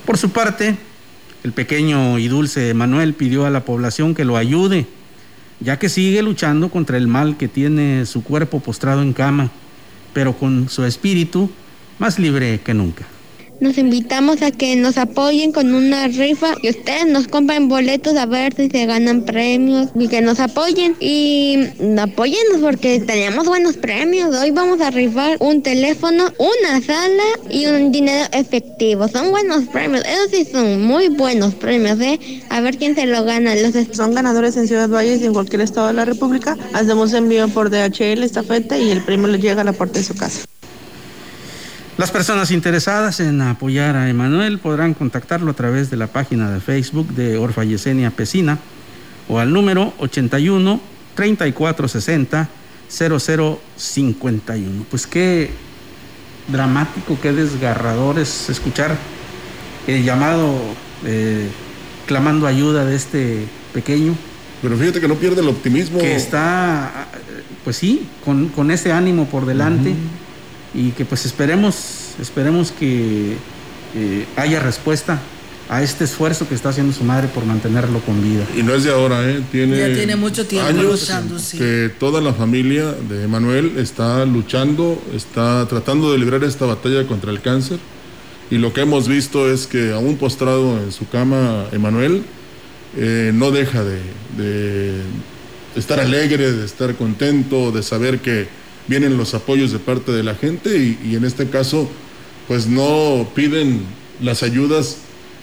[0.04, 0.76] Por su parte,
[1.42, 4.86] el pequeño y dulce Manuel pidió a la población que lo ayude,
[5.62, 9.50] ya que sigue luchando contra el mal que tiene su cuerpo postrado en cama,
[10.12, 11.50] pero con su espíritu
[11.98, 13.06] más libre que nunca.
[13.62, 18.26] Nos invitamos a que nos apoyen con una rifa y ustedes nos compren boletos a
[18.26, 24.34] ver si se ganan premios y que nos apoyen y apóyennos porque tenemos buenos premios.
[24.34, 29.06] Hoy vamos a rifar un teléfono, una sala y un dinero efectivo.
[29.06, 32.18] Son buenos premios, esos sí son muy buenos premios, ¿eh?
[32.48, 33.54] A ver quién se lo gana.
[33.54, 36.58] Los Son ganadores en Ciudad Valles y en cualquier estado de la República.
[36.72, 40.16] Hacemos envío por DHL, estafeta y el premio le llega a la puerta de su
[40.16, 40.42] casa.
[41.98, 46.58] Las personas interesadas en apoyar a Emanuel podrán contactarlo a través de la página de
[46.60, 48.58] Facebook de Orfa Yesenia Pesina
[49.28, 50.80] o al número 81
[51.14, 52.48] 3460
[52.88, 54.86] 0051.
[54.90, 55.50] Pues qué
[56.48, 58.96] dramático, qué desgarrador es escuchar
[59.86, 60.54] el llamado
[61.04, 61.50] eh,
[62.06, 64.14] clamando ayuda de este pequeño.
[64.62, 65.98] Pero fíjate que no pierde el optimismo.
[65.98, 67.08] Que está,
[67.64, 69.94] pues sí, con, con ese ánimo por delante
[70.74, 73.36] y que pues esperemos, esperemos que
[73.94, 75.20] eh, haya respuesta
[75.68, 78.44] a este esfuerzo que está haciendo su madre por mantenerlo con vida.
[78.56, 79.42] Y no es de ahora, ¿eh?
[79.50, 81.56] Tiene, Ya tiene mucho tiempo años luchando, sí.
[81.56, 87.30] que toda la familia de Emanuel está luchando, está tratando de librar esta batalla contra
[87.30, 87.78] el cáncer.
[88.50, 92.22] Y lo que hemos visto es que aún postrado en su cama, Emanuel
[92.98, 93.98] eh, no deja de,
[94.36, 95.00] de
[95.74, 98.46] estar alegre, de estar contento, de saber que
[98.88, 101.88] vienen los apoyos de parte de la gente y, en este caso
[102.48, 103.82] pues no piden
[104.20, 104.98] las ayudas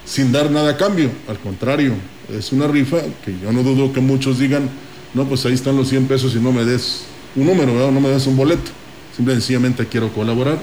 [0.06, 1.10] sin dar nada a cambio.
[1.28, 1.94] Al contrario,
[2.38, 4.70] es una rifa que yo no dudo que muchos digan,
[5.14, 8.10] no, pues ahí están los 100 pesos y no me des un número, no me
[8.10, 8.72] des un boleto.
[9.16, 10.60] Simple y sencillamente quiero colaborar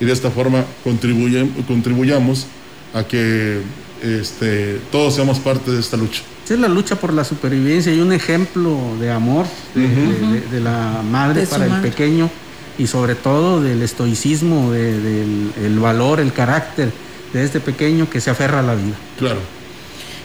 [0.00, 2.46] y de esta forma contribuye, contribuyamos
[2.94, 3.60] a que
[4.02, 6.22] este, todos seamos parte de esta lucha.
[6.50, 9.96] Es la lucha por la supervivencia y un ejemplo de amor de, de-
[10.40, 11.90] de- de la madre para el madre.
[11.90, 12.30] pequeño
[12.78, 16.90] y sobre todo del estoicismo, de- del el valor, el carácter
[17.32, 18.94] de este pequeño que se aferra a la vida.
[19.18, 19.40] Claro.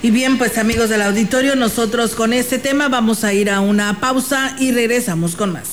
[0.01, 3.99] Y bien, pues amigos del auditorio, nosotros con este tema vamos a ir a una
[3.99, 5.69] pausa y regresamos con más.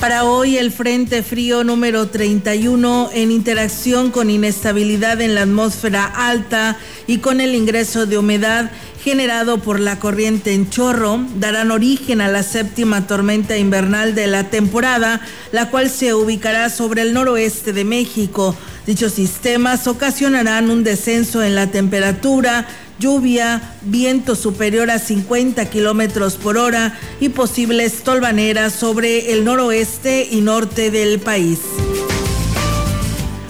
[0.00, 6.78] Para hoy el Frente Frío número 31 en interacción con inestabilidad en la atmósfera alta
[7.06, 8.70] y con el ingreso de humedad
[9.04, 14.44] generado por la corriente en chorro darán origen a la séptima tormenta invernal de la
[14.44, 15.20] temporada,
[15.52, 18.56] la cual se ubicará sobre el noroeste de México.
[18.86, 22.66] Dichos sistemas ocasionarán un descenso en la temperatura,
[23.00, 30.42] lluvia, viento superior a 50 kilómetros por hora y posibles tolvaneras sobre el noroeste y
[30.42, 31.58] norte del país.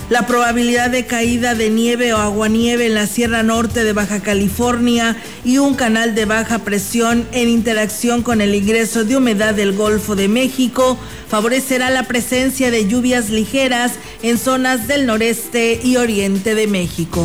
[0.08, 5.16] La probabilidad de caída de nieve o aguanieve en la Sierra Norte de Baja California
[5.44, 10.16] y un canal de baja presión en interacción con el ingreso de humedad del Golfo
[10.16, 16.66] de México favorecerá la presencia de lluvias ligeras en zonas del noreste y oriente de
[16.66, 17.24] México.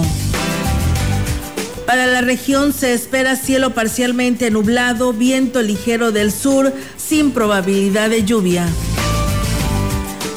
[1.86, 8.24] Para la región se espera cielo parcialmente nublado, viento ligero del sur sin probabilidad de
[8.24, 8.68] lluvia.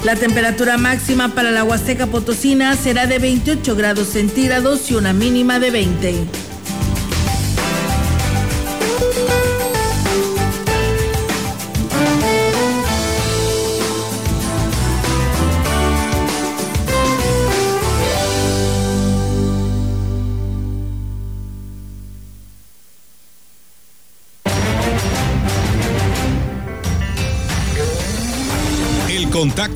[0.04, 5.58] La temperatura máxima para la Huasteca Potosina será de 28 grados centígrados y una mínima
[5.58, 6.47] de 20.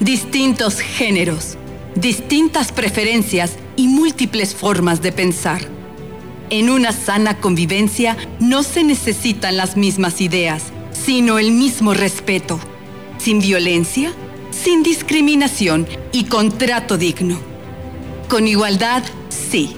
[0.00, 1.56] distintos géneros,
[1.94, 5.62] distintas preferencias y múltiples formas de pensar.
[6.50, 12.60] En una sana convivencia no se necesitan las mismas ideas, sino el mismo respeto,
[13.18, 14.12] sin violencia,
[14.50, 17.38] sin discriminación y con trato digno.
[18.28, 19.76] Con igualdad, sí.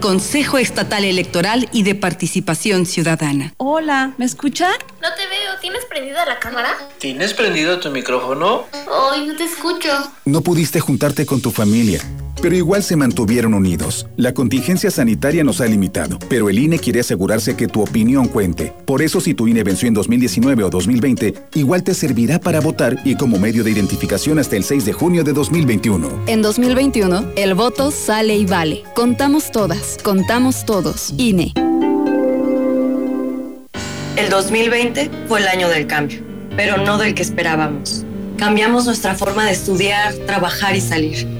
[0.00, 3.52] Consejo Estatal Electoral y de Participación Ciudadana.
[3.58, 4.72] Hola, ¿me escuchan?
[5.02, 6.70] No te veo, ¿tienes prendida la cámara?
[6.98, 8.64] ¿Tienes prendido tu micrófono?
[9.12, 9.90] Ay, no te escucho.
[10.24, 12.00] No pudiste juntarte con tu familia,
[12.40, 14.06] pero igual se mantuvieron unidos.
[14.16, 18.72] La contingencia sanitaria nos ha limitado, pero el INE quiere asegurarse que tu opinión cuente.
[18.84, 22.98] Por eso si tu INE venció en 2019 o 2020, igual te servirá para votar
[23.04, 26.24] y como medio de identificación hasta el 6 de junio de 2021.
[26.26, 28.82] En 2021, el voto sale y vale.
[28.94, 31.14] Contamos todas, contamos todos.
[31.16, 31.52] INE.
[34.16, 36.20] El 2020 fue el año del cambio,
[36.56, 38.04] pero no del que esperábamos.
[38.36, 41.39] Cambiamos nuestra forma de estudiar, trabajar y salir.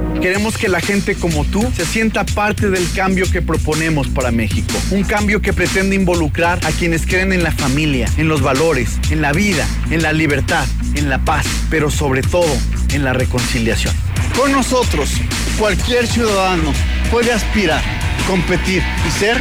[0.21, 4.71] Queremos que la gente como tú se sienta parte del cambio que proponemos para México.
[4.91, 9.23] Un cambio que pretende involucrar a quienes creen en la familia, en los valores, en
[9.23, 12.55] la vida, en la libertad, en la paz, pero sobre todo
[12.93, 13.95] en la reconciliación.
[14.37, 15.09] Con nosotros,
[15.57, 16.71] cualquier ciudadano
[17.09, 17.81] puede aspirar,
[18.27, 19.37] competir y ser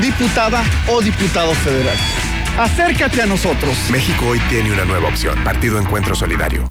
[0.00, 1.96] diputada o diputado federal.
[2.58, 3.76] Acércate a nosotros.
[3.90, 5.38] México hoy tiene una nueva opción.
[5.44, 6.70] Partido Encuentro Solidario.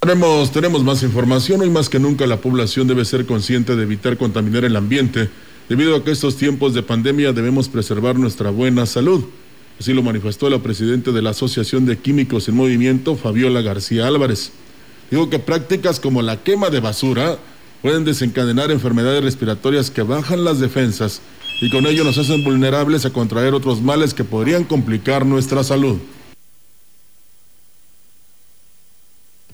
[0.00, 1.60] Tenemos, tenemos más información.
[1.60, 5.28] Hoy más que nunca la población debe ser consciente de evitar contaminar el ambiente.
[5.68, 9.24] Debido a que estos tiempos de pandemia debemos preservar nuestra buena salud.
[9.80, 14.52] Así lo manifestó la presidenta de la Asociación de Químicos en Movimiento, Fabiola García Álvarez.
[15.10, 17.36] Digo que prácticas como la quema de basura
[17.82, 21.22] pueden desencadenar enfermedades respiratorias que bajan las defensas
[21.60, 25.98] y con ello nos hacen vulnerables a contraer otros males que podrían complicar nuestra salud.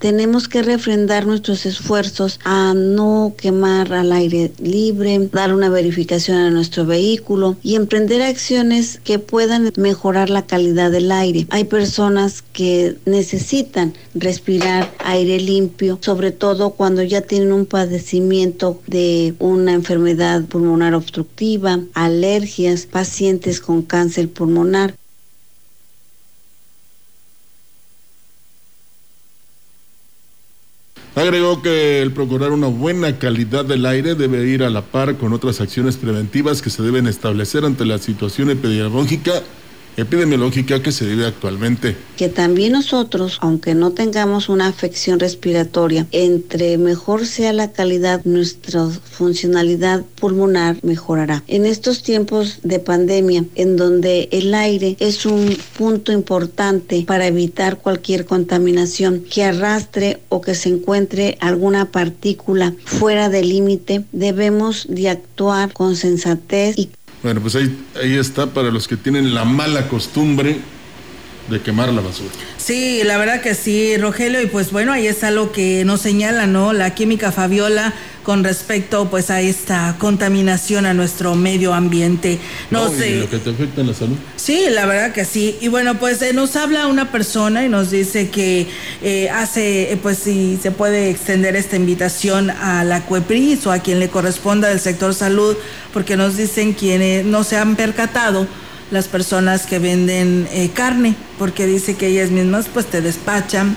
[0.04, 6.50] Tenemos que refrendar nuestros esfuerzos a no quemar al aire libre, dar una verificación a
[6.50, 11.46] nuestro vehículo y emprender acciones que puedan mejorar la calidad del aire.
[11.48, 19.32] Hay personas que necesitan respirar aire limpio, sobre todo cuando ya tienen un padecimiento de
[19.38, 24.96] una enfermedad pulmonar obstructiva, alergias, pacientes con cáncer pulmonar.
[31.14, 35.32] Agregó que el procurar una buena calidad del aire debe ir a la par con
[35.32, 39.42] otras acciones preventivas que se deben establecer ante la situación epidemiológica
[39.96, 41.96] epidemiológica que se vive actualmente.
[42.16, 48.88] Que también nosotros, aunque no tengamos una afección respiratoria, entre mejor sea la calidad, nuestra
[48.88, 51.42] funcionalidad pulmonar mejorará.
[51.48, 57.78] En estos tiempos de pandemia, en donde el aire es un punto importante para evitar
[57.78, 65.08] cualquier contaminación que arrastre o que se encuentre alguna partícula fuera del límite, debemos de
[65.08, 66.90] actuar con sensatez y
[67.24, 70.58] bueno, pues ahí, ahí está para los que tienen la mala costumbre
[71.48, 72.30] de quemar la basura.
[72.56, 76.46] Sí, la verdad que sí, Rogelio, y pues bueno, ahí está lo que nos señala,
[76.46, 76.72] ¿no?
[76.72, 82.38] La química Fabiola con respecto pues a esta contaminación a nuestro medio ambiente.
[82.70, 83.18] No, sé.
[83.18, 84.16] lo que te afecta en la salud.
[84.36, 85.56] Sí, la verdad que sí.
[85.60, 88.66] Y bueno, pues eh, nos habla una persona y nos dice que
[89.02, 93.78] eh, hace, eh, pues si se puede extender esta invitación a la CUEPRIS o a
[93.78, 95.54] quien le corresponda del sector salud,
[95.92, 98.48] porque nos dicen quienes no se han percatado
[98.90, 103.76] las personas que venden carne, porque dice que ellas mismas pues te despachan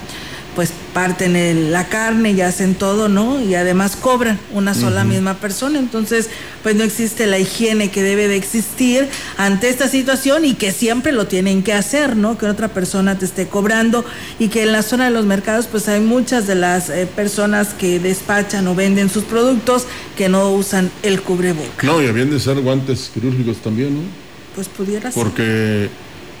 [0.58, 3.40] pues parten la carne y hacen todo, ¿no?
[3.40, 5.78] Y además cobran una sola misma persona.
[5.78, 6.30] Entonces,
[6.64, 11.12] pues no existe la higiene que debe de existir ante esta situación y que siempre
[11.12, 12.36] lo tienen que hacer, ¿no?
[12.36, 14.04] Que otra persona te esté cobrando
[14.40, 17.68] y que en la zona de los mercados, pues hay muchas de las eh, personas
[17.68, 19.86] que despachan o venden sus productos
[20.16, 21.84] que no usan el cubreboca.
[21.86, 24.27] No, y habían de ser guantes quirúrgicos también, ¿no?
[24.58, 25.22] Pues pudiera ser.
[25.22, 25.88] Porque,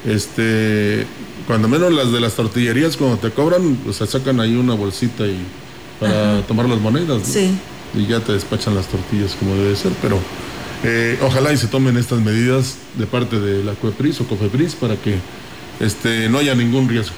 [0.04, 1.06] este
[1.46, 5.38] cuando menos las de las tortillerías, cuando te cobran, pues sacan ahí una bolsita y
[6.00, 7.22] para tomar las monedas.
[7.24, 7.52] Sí.
[7.94, 10.18] Y ya te despachan las tortillas como debe ser, pero
[10.82, 14.96] eh, ojalá y se tomen estas medidas de parte de la COEPRIS o COFEPRIS para
[14.96, 15.14] que
[15.78, 17.14] este, no haya ningún riesgo.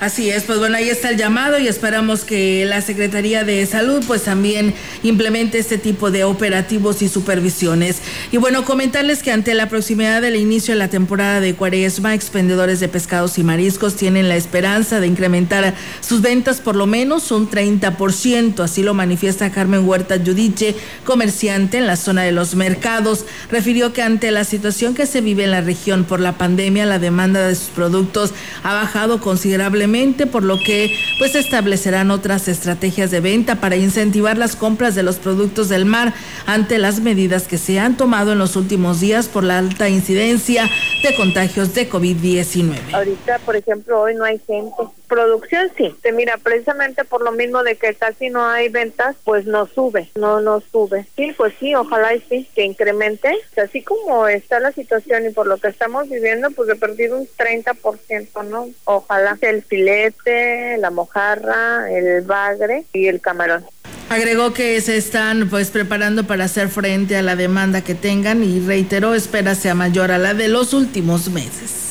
[0.00, 4.02] Así es, pues bueno, ahí está el llamado y esperamos que la Secretaría de Salud
[4.06, 4.72] pues también
[5.02, 7.98] implemente este tipo de operativos y supervisiones.
[8.32, 12.80] Y bueno, comentarles que ante la proximidad del inicio de la temporada de cuaresma, expendedores
[12.80, 17.50] de pescados y mariscos tienen la esperanza de incrementar sus ventas por lo menos un
[17.50, 23.26] 30%, así lo manifiesta Carmen Huerta Yudiche, comerciante en la zona de los mercados.
[23.50, 26.98] Refirió que ante la situación que se vive en la región por la pandemia, la
[26.98, 28.32] demanda de sus productos
[28.62, 29.89] ha bajado considerablemente
[30.30, 35.16] por lo que pues establecerán otras estrategias de venta para incentivar las compras de los
[35.16, 36.14] productos del mar
[36.46, 40.70] ante las medidas que se han tomado en los últimos días por la alta incidencia
[41.02, 42.94] de contagios de COVID-19.
[42.94, 44.99] Ahorita, por ejemplo, hoy no hay gente.
[45.10, 45.92] Producción sí.
[46.02, 50.08] Te mira, precisamente por lo mismo de que casi no hay ventas, pues no sube,
[50.14, 51.04] no no sube.
[51.16, 53.36] Sí, pues sí, ojalá y sí, que incremente.
[53.60, 57.26] Así como está la situación y por lo que estamos viviendo, pues he perdido un
[57.26, 58.68] 30%, ¿no?
[58.84, 63.66] Ojalá el filete, la mojarra, el bagre y el camarón.
[64.10, 68.60] Agregó que se están pues preparando para hacer frente a la demanda que tengan y
[68.60, 71.90] reiteró espera sea mayor a la de los últimos meses.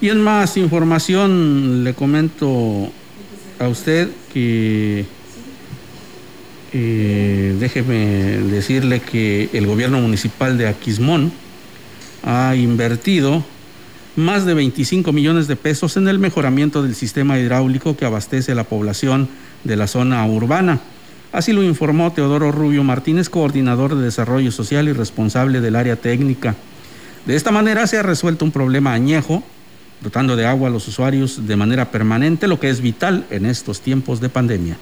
[0.00, 2.90] Y en más información le comento
[3.58, 5.06] a usted que
[6.72, 7.96] eh, déjeme
[8.50, 11.32] decirle que el gobierno municipal de Aquismón
[12.24, 13.44] ha invertido
[14.16, 18.64] más de 25 millones de pesos en el mejoramiento del sistema hidráulico que abastece la
[18.64, 19.28] población
[19.64, 20.80] de la zona urbana.
[21.32, 26.54] Así lo informó Teodoro Rubio Martínez, coordinador de Desarrollo Social y responsable del área técnica.
[27.26, 29.42] De esta manera se ha resuelto un problema añejo,
[30.04, 33.80] dotando de agua a los usuarios de manera permanente, lo que es vital en estos
[33.80, 34.76] tiempos de pandemia.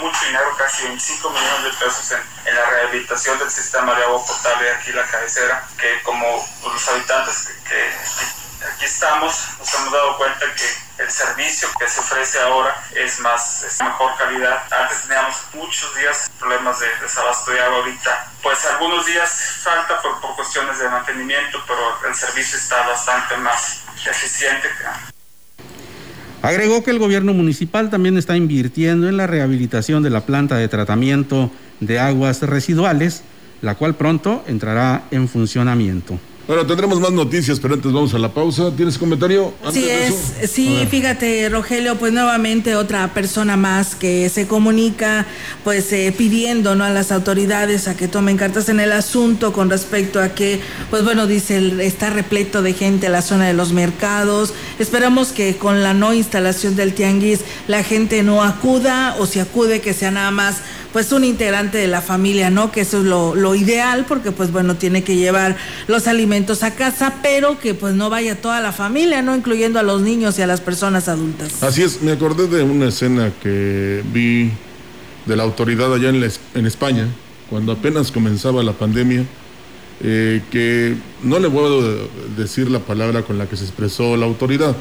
[0.00, 4.20] mucho dinero, casi 25 millones de pesos en, en, la rehabilitación del sistema de agua
[4.26, 6.26] potable aquí en la cabecera, que como
[6.64, 12.00] los habitantes que, que aquí estamos, nos hemos dado cuenta que el servicio que se
[12.00, 14.62] ofrece ahora es más, es mejor calidad.
[14.72, 18.26] Antes teníamos muchos días problemas de desabasto de agua ahorita.
[18.42, 19.30] Pues algunos días
[19.62, 24.68] falta por, por cuestiones de mantenimiento, pero el servicio está bastante más eficiente.
[26.42, 30.68] Agregó que el gobierno municipal también está invirtiendo en la rehabilitación de la planta de
[30.68, 31.50] tratamiento
[31.80, 33.22] de aguas residuales,
[33.62, 36.18] la cual pronto entrará en funcionamiento.
[36.46, 38.70] Bueno, tendremos más noticias, pero antes vamos a la pausa.
[38.76, 39.54] ¿Tienes comentario?
[39.64, 45.24] Antes sí, es, sí, fíjate, Rogelio, pues nuevamente otra persona más que se comunica,
[45.64, 46.84] pues eh, pidiendo ¿no?
[46.84, 51.02] a las autoridades a que tomen cartas en el asunto con respecto a que, pues
[51.02, 54.52] bueno, dice, está repleto de gente la zona de los mercados.
[54.78, 59.80] Esperamos que con la no instalación del tianguis la gente no acuda o si acude
[59.80, 60.58] que sea nada más
[60.94, 62.70] pues un integrante de la familia, ¿no?
[62.70, 65.56] Que eso es lo, ideal porque pues bueno, tiene que llevar
[65.88, 69.34] los alimentos a casa, pero que pues no vaya toda la familia, ¿no?
[69.34, 71.64] Incluyendo a los niños y a las personas adultas.
[71.64, 74.52] Así es, me acordé de una escena que vi
[75.26, 77.08] de la autoridad allá en, la, en España,
[77.50, 79.24] cuando apenas comenzaba la pandemia,
[80.00, 84.76] eh, que no le puedo decir la palabra con la que se expresó la autoridad,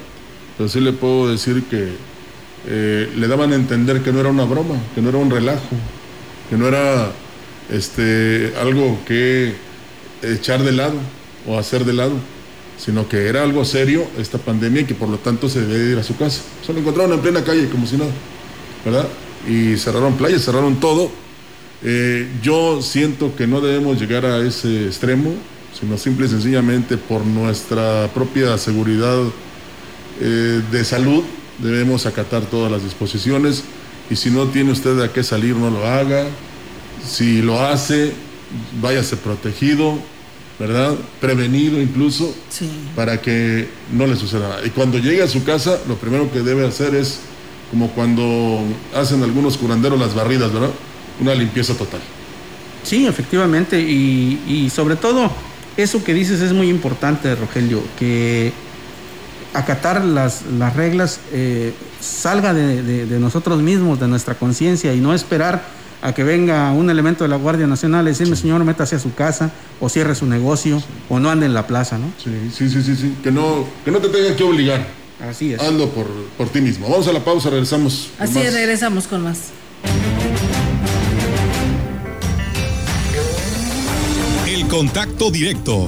[0.59, 1.89] pero sí le puedo decir que
[2.67, 5.75] eh, le daban a entender que no era una broma, que no era un relajo,
[6.53, 7.11] que no era
[7.71, 9.55] este, algo que
[10.21, 10.93] echar de lado
[11.47, 12.13] o hacer de lado,
[12.77, 15.97] sino que era algo serio esta pandemia y que por lo tanto se debe ir
[15.97, 16.43] a su casa.
[16.63, 18.11] Se lo encontraron en plena calle como si nada,
[18.85, 19.07] ¿verdad?
[19.49, 21.09] Y cerraron playas, cerraron todo.
[21.81, 25.33] Eh, yo siento que no debemos llegar a ese extremo,
[25.79, 29.23] sino simple y sencillamente por nuestra propia seguridad
[30.21, 31.23] eh, de salud
[31.57, 33.63] debemos acatar todas las disposiciones
[34.09, 36.27] y si no tiene usted a qué salir, no lo haga.
[37.05, 38.13] Si lo hace,
[38.81, 39.97] váyase protegido,
[40.59, 40.95] ¿verdad?
[41.19, 42.33] Prevenido incluso,
[42.95, 44.65] para que no le suceda nada.
[44.65, 47.19] Y cuando llegue a su casa, lo primero que debe hacer es,
[47.71, 48.61] como cuando
[48.95, 50.69] hacen algunos curanderos las barridas, ¿verdad?
[51.19, 52.01] Una limpieza total.
[52.83, 55.31] Sí, efectivamente, y, y sobre todo,
[55.77, 58.51] eso que dices es muy importante, Rogelio, que
[59.53, 65.13] acatar las, las reglas eh, salga de, de, nosotros mismos, de nuestra conciencia y no
[65.13, 65.61] esperar
[66.01, 69.13] a que venga un elemento de la Guardia Nacional y decirme, señor, métase a su
[69.13, 72.11] casa o cierre su negocio o no ande en la plaza, ¿no?
[72.21, 73.15] Sí, sí, sí, sí, sí.
[73.23, 74.85] Que, no, que no te tenga que obligar.
[75.21, 75.61] Así es.
[75.61, 76.89] Ando por, por ti mismo.
[76.89, 78.09] Vamos a la pausa, regresamos.
[78.19, 79.51] Así es, regresamos con más.
[84.45, 85.87] El contacto directo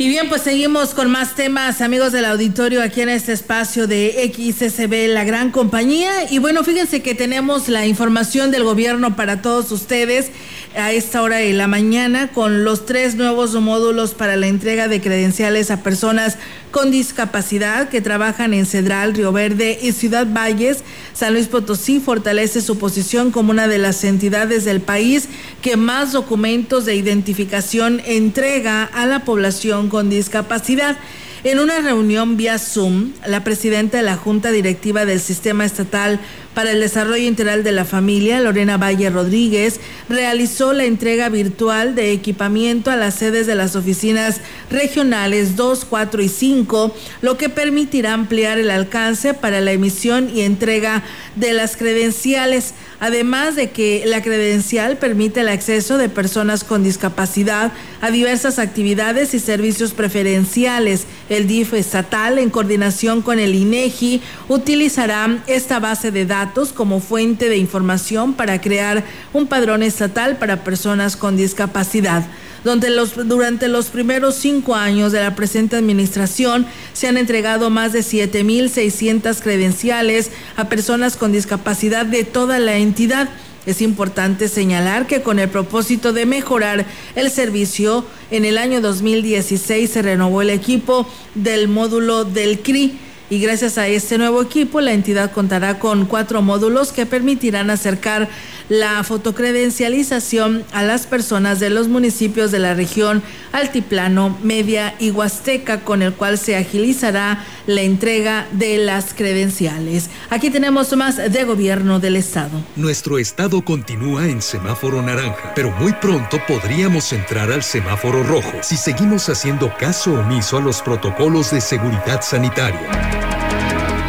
[0.00, 4.32] Y bien, pues seguimos con más temas, amigos del auditorio, aquí en este espacio de
[4.34, 6.10] XSB, la gran compañía.
[6.30, 10.30] Y bueno, fíjense que tenemos la información del gobierno para todos ustedes
[10.76, 15.00] a esta hora de la mañana con los tres nuevos módulos para la entrega de
[15.00, 16.38] credenciales a personas
[16.70, 20.84] con discapacidad que trabajan en Cedral, Río Verde y Ciudad Valles.
[21.12, 25.28] San Luis Potosí fortalece su posición como una de las entidades del país
[25.60, 30.96] que más documentos de identificación entrega a la población con discapacidad.
[31.42, 36.20] En una reunión vía Zoom, la presidenta de la Junta Directiva del Sistema Estatal
[36.52, 39.80] para el Desarrollo Integral de la Familia, Lorena Valle Rodríguez,
[40.10, 46.20] realizó la entrega virtual de equipamiento a las sedes de las oficinas regionales 2, 4
[46.20, 51.02] y 5, lo que permitirá ampliar el alcance para la emisión y entrega
[51.36, 57.72] de las credenciales además de que la credencial permite el acceso de personas con discapacidad
[58.00, 61.06] a diversas actividades y servicios preferenciales.
[61.28, 67.48] El DIF estatal, en coordinación con el INEGI, utilizará esta base de datos como fuente
[67.48, 72.26] de información para crear un padrón estatal para personas con discapacidad
[72.64, 72.88] donde
[73.24, 79.40] durante los primeros cinco años de la presente administración se han entregado más de 7.600
[79.40, 83.28] credenciales a personas con discapacidad de toda la entidad.
[83.66, 89.90] Es importante señalar que con el propósito de mejorar el servicio, en el año 2016
[89.90, 92.98] se renovó el equipo del módulo del CRI
[93.30, 98.28] y gracias a este nuevo equipo la entidad contará con cuatro módulos que permitirán acercar
[98.68, 103.22] la fotocredencialización a las personas de los municipios de la región
[103.52, 110.10] Altiplano, Media y Huasteca, con el cual se agilizará la entrega de las credenciales.
[110.30, 112.62] Aquí tenemos más de gobierno del estado.
[112.76, 118.76] Nuestro estado continúa en semáforo naranja, pero muy pronto podríamos entrar al semáforo rojo si
[118.76, 123.19] seguimos haciendo caso omiso a los protocolos de seguridad sanitaria.
[123.20, 123.49] Thank you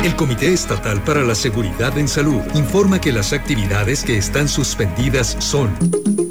[0.04, 5.38] El Comité Estatal para la Seguridad en Salud informa que las actividades que están suspendidas
[5.38, 5.78] son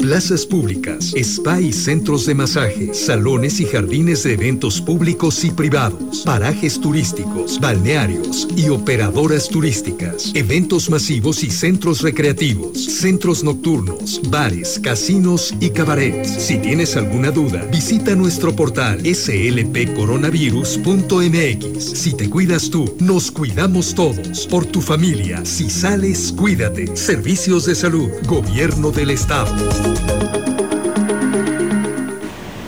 [0.00, 6.22] plazas públicas, spa y centros de masaje, salones y jardines de eventos públicos y privados,
[6.24, 15.54] parajes turísticos, balnearios y operadoras turísticas, eventos masivos y centros recreativos, centros nocturnos, bares, casinos
[15.60, 16.44] y cabarets.
[16.44, 21.84] Si tienes alguna duda, visita nuestro portal slpcoronavirus.mx.
[21.84, 25.44] Si te cuidas tú, nos cuidamos Todos, por tu familia.
[25.44, 26.96] Si sales, cuídate.
[26.96, 29.54] Servicios de salud, gobierno del estado.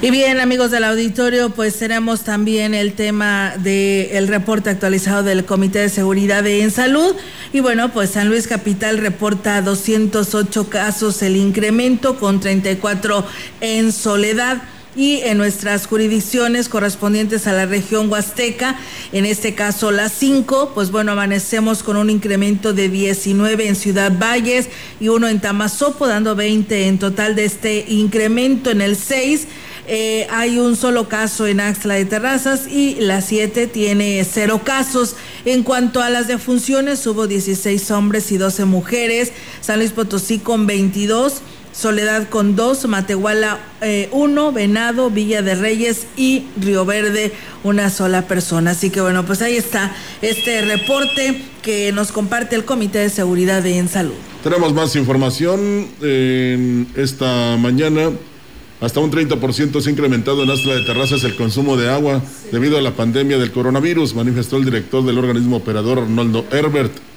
[0.03, 5.79] Y bien, amigos del auditorio, pues tenemos también el tema del reporte actualizado del Comité
[5.79, 7.17] de Seguridad en Salud.
[7.55, 13.25] Y bueno, pues San Luis Capital reporta 208 casos, el incremento con 34
[13.63, 14.63] en soledad.
[14.95, 18.79] Y en nuestras jurisdicciones correspondientes a la región huasteca,
[19.13, 24.13] en este caso las 5, pues bueno, amanecemos con un incremento de 19 en Ciudad
[24.19, 24.69] Valles
[25.01, 29.47] y uno en Tamazopo, dando 20 en total de este incremento en el 6.
[29.89, 35.17] Eh, hay un solo caso en Axla de Terrazas y la 7 tiene cero casos.
[35.45, 39.33] En cuanto a las defunciones, hubo 16 hombres y 12 mujeres.
[39.61, 41.43] San Luis Potosí con 22.
[41.73, 43.59] Soledad con 2, Matehuala
[44.11, 47.33] 1, eh, Venado, Villa de Reyes y Río Verde
[47.65, 48.73] una sola persona.
[48.73, 53.65] Así que bueno, pues ahí está este reporte que nos comparte el Comité de Seguridad
[53.67, 54.15] en Salud.
[54.43, 58.11] Tenemos más información en esta mañana.
[58.81, 62.21] Hasta un 30% se ha incrementado en Astla de Terrazas el consumo de agua
[62.51, 67.12] debido a la pandemia del coronavirus, manifestó el director del organismo operador Arnoldo Herbert.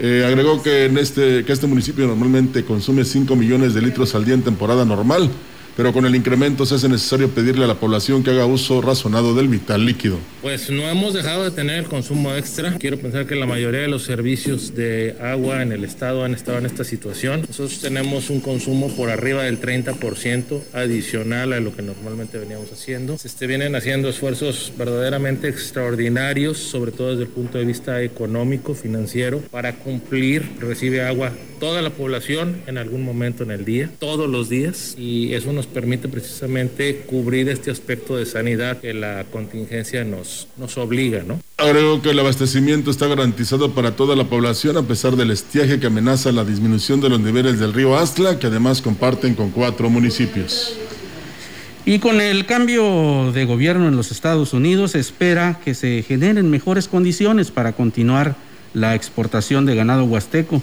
[0.00, 4.24] Eh, agregó que, en este, que este municipio normalmente consume 5 millones de litros al
[4.24, 5.30] día en temporada normal
[5.78, 9.32] pero con el incremento se hace necesario pedirle a la población que haga uso razonado
[9.36, 10.18] del vital líquido.
[10.42, 12.74] Pues no hemos dejado de tener el consumo extra.
[12.78, 16.58] Quiero pensar que la mayoría de los servicios de agua en el estado han estado
[16.58, 17.42] en esta situación.
[17.46, 23.16] Nosotros tenemos un consumo por arriba del 30% adicional a lo que normalmente veníamos haciendo.
[23.16, 29.38] Se vienen haciendo esfuerzos verdaderamente extraordinarios, sobre todo desde el punto de vista económico, financiero,
[29.52, 34.48] para cumplir, recibe agua toda la población en algún momento en el día, todos los
[34.48, 40.48] días, y eso nos permite precisamente cubrir este aspecto de sanidad que la contingencia nos,
[40.56, 41.40] nos obliga, ¿no?
[41.56, 45.86] Agrego que el abastecimiento está garantizado para toda la población a pesar del estiaje que
[45.86, 50.76] amenaza la disminución de los niveles del río Astla, que además comparten con cuatro municipios.
[51.84, 56.50] Y con el cambio de gobierno en los Estados Unidos, se espera que se generen
[56.50, 58.36] mejores condiciones para continuar
[58.74, 60.62] la exportación de ganado huasteco.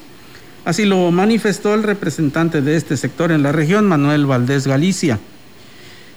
[0.66, 5.20] Así lo manifestó el representante de este sector en la región, Manuel Valdés Galicia.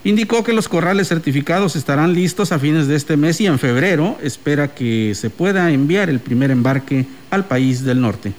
[0.05, 4.17] Indicó que los corrales certificados estarán listos a fines de este mes y en febrero
[4.23, 8.33] espera que se pueda enviar el primer embarque al país del norte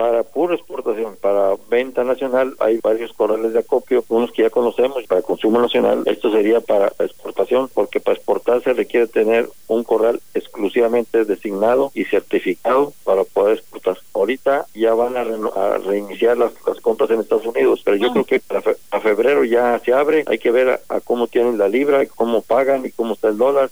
[0.00, 5.04] para pura exportación, para venta nacional, hay varios corrales de acopio, unos que ya conocemos
[5.06, 6.02] para consumo nacional.
[6.06, 12.04] Esto sería para exportación, porque para exportar se requiere tener un corral exclusivamente designado y
[12.04, 13.98] certificado para poder exportar.
[14.14, 15.24] Ahorita ya van a,
[15.78, 18.12] reiniciar las, compras en Estados Unidos, pero yo ah.
[18.12, 20.24] creo que para a febrero ya se abre.
[20.26, 23.70] Hay que ver a cómo tienen la libra, cómo pagan y cómo está el dólar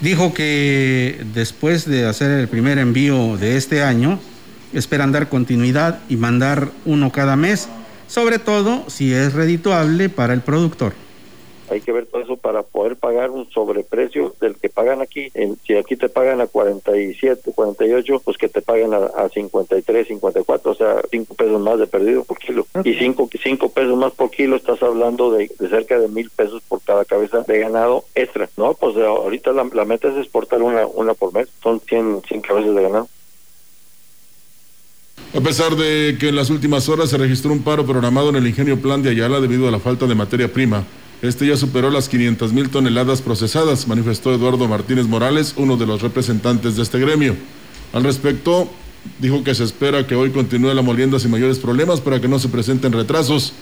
[0.00, 4.18] Dijo que después de hacer el primer envío de este año,
[4.72, 7.68] esperan dar continuidad y mandar uno cada mes,
[8.06, 10.94] sobre todo si es redituable para el productor
[11.70, 15.30] hay que ver todo eso para poder pagar un sobreprecio del que pagan aquí.
[15.66, 20.74] si aquí te pagan a 47, 48, pues que te paguen a, 53, 54, o
[20.74, 22.66] sea, 5 pesos más de perdido por kilo.
[22.84, 26.80] Y 5 cinco, pesos más por kilo, estás hablando de, cerca de mil pesos por
[26.82, 28.48] cada cabeza de ganado extra.
[28.56, 32.74] No, pues ahorita la, meta es exportar una, una por mes, son 100, 100 cabezas
[32.74, 33.08] de ganado.
[35.32, 38.46] A pesar de que en las últimas horas se registró un paro programado en el
[38.48, 40.84] ingenio Plan de Ayala debido a la falta de materia prima,
[41.22, 46.00] este ya superó las 500 mil toneladas procesadas, manifestó Eduardo Martínez Morales, uno de los
[46.00, 47.36] representantes de este gremio.
[47.92, 48.70] Al respecto,
[49.18, 52.38] dijo que se espera que hoy continúe la molienda sin mayores problemas para que no
[52.38, 53.52] se presenten retrasos.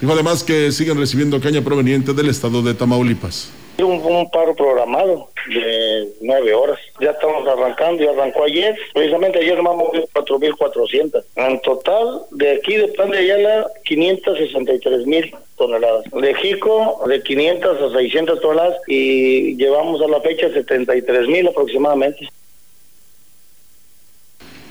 [0.00, 3.50] Dijo además que siguen recibiendo caña proveniente del estado de Tamaulipas.
[3.78, 6.78] Un, paro programado de nueve horas.
[7.00, 8.76] Ya estamos arrancando, y arrancó ayer.
[8.94, 11.24] Precisamente ayer nomás movió 4.400.
[11.36, 16.04] En total, de aquí de Plan de Ayala, 563 mil toneladas.
[16.10, 22.28] De Jico, de 500 a 600 toneladas y llevamos a la fecha 73 mil aproximadamente.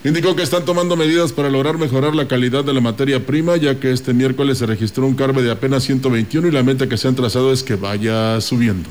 [0.06, 3.80] Indicó que están tomando medidas para lograr mejorar la calidad de la materia prima, ya
[3.80, 7.08] que este miércoles se registró un carbe de apenas 121 y la meta que se
[7.08, 8.88] han trazado es que vaya subiendo.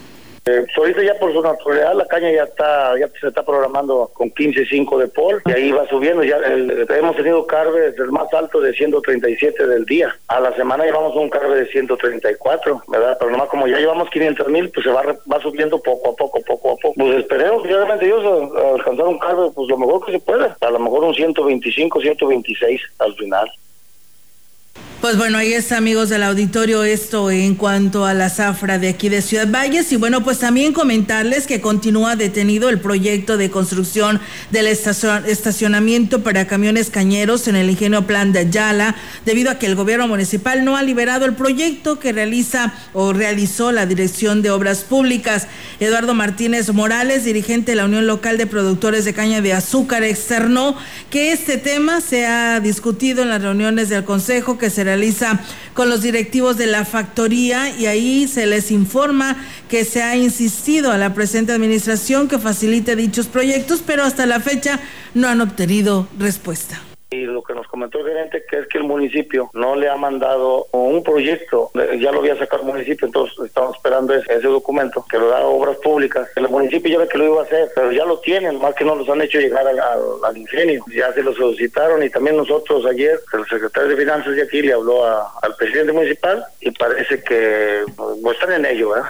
[0.46, 4.10] Eh, pues ahorita ya por su naturaleza la caña ya está ya se está programando
[4.12, 6.22] con 15.5 de pol y ahí va subiendo.
[6.22, 6.36] Ya
[6.98, 10.14] hemos tenido carve del más alto de 137 del día.
[10.28, 14.48] A la semana llevamos un carve de 134 verdad pero nomás como ya llevamos 500
[14.48, 16.94] mil pues se va va subiendo poco a poco poco a poco.
[16.94, 20.78] Pues esperemos realmente Dios alcanzar un carve pues lo mejor que se puede a lo
[20.78, 23.50] mejor un 125 126 al final
[25.04, 29.10] pues bueno, ahí está, amigos del auditorio, esto en cuanto a la zafra de aquí
[29.10, 29.92] de Ciudad Valles.
[29.92, 34.18] Y bueno, pues también comentarles que continúa detenido el proyecto de construcción
[34.50, 38.96] del estacionamiento para camiones cañeros en el ingenio Plan de Ayala,
[39.26, 43.72] debido a que el gobierno municipal no ha liberado el proyecto que realiza o realizó
[43.72, 45.48] la Dirección de Obras Públicas.
[45.80, 50.74] Eduardo Martínez Morales, dirigente de la Unión Local de Productores de Caña de Azúcar, externó
[51.10, 55.40] que este tema se ha discutido en las reuniones del Consejo que será realiza
[55.74, 59.36] con los directivos de la factoría y ahí se les informa
[59.68, 64.38] que se ha insistido a la presente administración que facilite dichos proyectos, pero hasta la
[64.38, 64.78] fecha
[65.14, 66.93] no han obtenido respuesta.
[67.14, 69.96] Y lo que nos comentó el gerente que es que el municipio no le ha
[69.96, 75.04] mandado un proyecto, ya lo había sacado el municipio, entonces estamos esperando ese, ese documento
[75.08, 76.28] que lo da Obras Públicas.
[76.36, 78.84] El municipio ya ve que lo iba a hacer, pero ya lo tienen, más que
[78.84, 80.84] no los han hecho llegar al, al- al ingenio.
[80.94, 84.72] Ya se lo solicitaron y también nosotros ayer, el secretario de Finanzas de aquí le
[84.72, 89.08] habló al presidente municipal y parece que pues, están en ello, ¿verdad?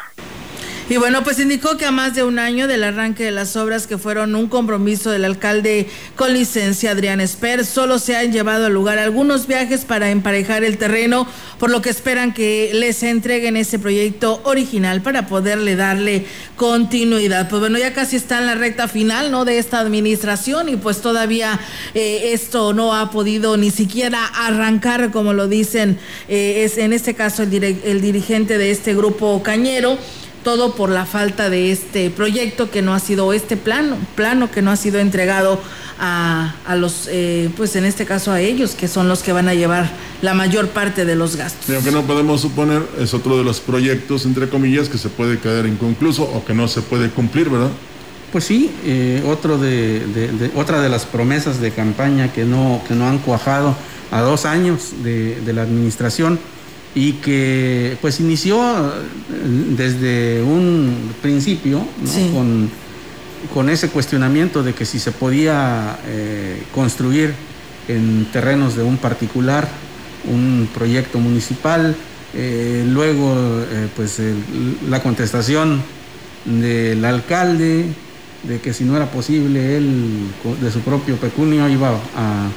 [0.87, 3.87] Y bueno, pues indicó que a más de un año del arranque de las obras
[3.87, 8.75] que fueron un compromiso del alcalde con licencia Adrián Esper, solo se han llevado al
[8.75, 11.27] lugar algunos viajes para emparejar el terreno,
[11.59, 16.27] por lo que esperan que les entreguen ese proyecto original para poderle darle
[16.57, 17.49] continuidad.
[17.49, 19.47] Pues bueno, ya casi está en la recta final, ¿no?
[19.47, 21.59] De esta administración y pues todavía
[21.95, 27.15] eh, esto no ha podido ni siquiera arrancar, como lo dicen, eh, es en este
[27.15, 29.97] caso el, el dirigente de este grupo cañero
[30.45, 34.63] todo por la falta de este proyecto que no ha sido este plano, plano que
[34.63, 35.59] no ha sido entregado
[35.99, 39.49] a, a los, eh, pues en este caso a ellos, que son los que van
[39.49, 39.91] a llevar
[40.23, 41.69] la mayor parte de los gastos.
[41.69, 45.39] Y aunque no podemos suponer, es otro de los proyectos, entre comillas, que se puede
[45.39, 47.71] quedar inconcluso o que no se puede cumplir, ¿verdad?
[48.33, 52.83] Pues sí, eh, otro de, de- de- otra de las promesas de campaña que no,
[52.87, 53.75] que no han cuajado
[54.11, 56.39] a dos años de, de la administración
[56.95, 58.93] y que pues inició eh,
[59.77, 62.11] desde un principio ¿no?
[62.11, 62.31] Sí.
[62.33, 62.71] con,
[63.53, 67.35] con ese cuestionamiento de que si se podía eh, construir
[67.89, 69.69] en terrenos de un particular
[70.27, 71.95] un proyecto municipal,
[72.33, 74.21] eh, luego eh, pues
[74.89, 75.83] la contestación
[76.47, 77.87] del alcalde
[78.43, 80.27] de que si no era posible él
[80.61, 82.49] de su propio pecunio iba a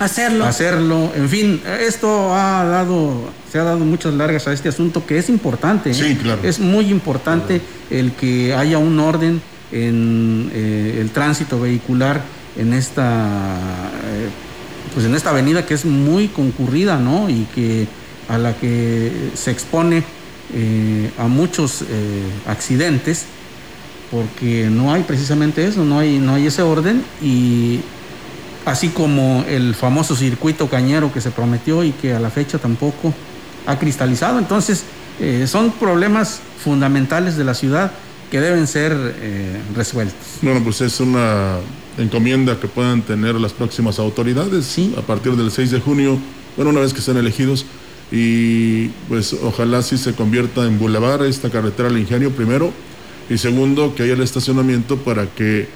[0.00, 0.44] hacerlo.
[0.44, 1.12] hacerlo.
[1.14, 5.28] En fin, esto ha dado, se ha dado muchas largas a este asunto que es
[5.28, 5.90] importante.
[5.90, 5.94] ¿eh?
[5.94, 6.40] Sí, claro.
[6.42, 9.40] Es muy importante el que haya un orden
[9.70, 12.20] en eh, el tránsito vehicular
[12.56, 13.04] en esta,
[14.04, 14.28] eh,
[14.94, 17.30] pues en esta avenida que es muy concurrida, ¿no?
[17.30, 17.86] Y que
[18.28, 20.04] a la que se expone
[20.54, 21.86] eh, a muchos eh,
[22.46, 23.24] accidentes
[24.10, 27.80] porque no hay precisamente eso, no hay, no hay ese orden y
[28.64, 33.12] así como el famoso circuito cañero que se prometió y que a la fecha tampoco
[33.66, 34.38] ha cristalizado.
[34.38, 34.84] Entonces,
[35.20, 37.92] eh, son problemas fundamentales de la ciudad
[38.30, 40.16] que deben ser eh, resueltos.
[40.40, 41.58] Bueno, pues es una
[41.98, 46.18] encomienda que puedan tener las próximas autoridades a partir del 6 de junio,
[46.56, 47.66] bueno, una vez que sean elegidos.
[48.10, 52.70] Y pues ojalá sí se convierta en bulevar esta carretera al ingenio primero.
[53.30, 55.68] Y segundo, que haya el estacionamiento para que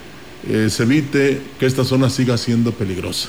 [0.48, 3.28] eh, se evite que esta zona siga siendo peligrosa.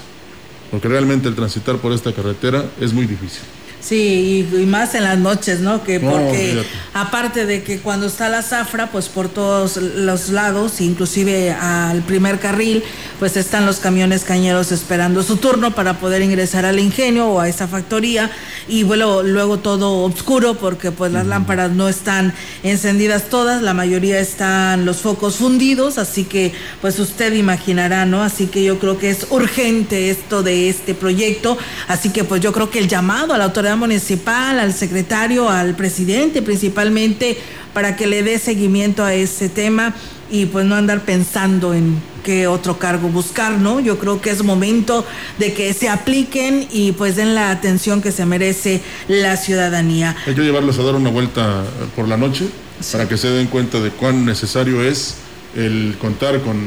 [0.72, 3.43] Porque realmente el transitar por esta carretera es muy difícil.
[3.88, 5.81] Sí, y, y más en las noches, ¿no?
[5.81, 6.61] Que porque
[6.93, 12.39] aparte de que cuando está la zafra, pues por todos los lados, inclusive al primer
[12.39, 12.83] carril,
[13.17, 17.47] pues están los camiones cañeros esperando su turno para poder ingresar al ingenio o a
[17.47, 18.29] esa factoría
[18.67, 22.33] y bueno, luego todo oscuro porque pues las lámparas no están
[22.63, 28.21] encendidas todas, la mayoría están los focos fundidos, así que pues usted imaginará, ¿no?
[28.21, 31.57] Así que yo creo que es urgente esto de este proyecto,
[31.88, 35.75] así que pues yo creo que el llamado a la autoridad municipal, al secretario, al
[35.75, 37.38] presidente principalmente,
[37.73, 39.95] para que le dé seguimiento a ese tema
[40.30, 43.80] y pues no andar pensando en qué otro cargo buscar, ¿no?
[43.80, 45.05] Yo creo que es momento
[45.38, 50.15] de que se apliquen y pues den la atención que se merece la ciudadanía.
[50.25, 51.63] Hay que llevarlos a dar una vuelta
[51.95, 52.47] por la noche
[52.91, 55.15] para que se den cuenta de cuán necesario es
[55.55, 56.57] el contar con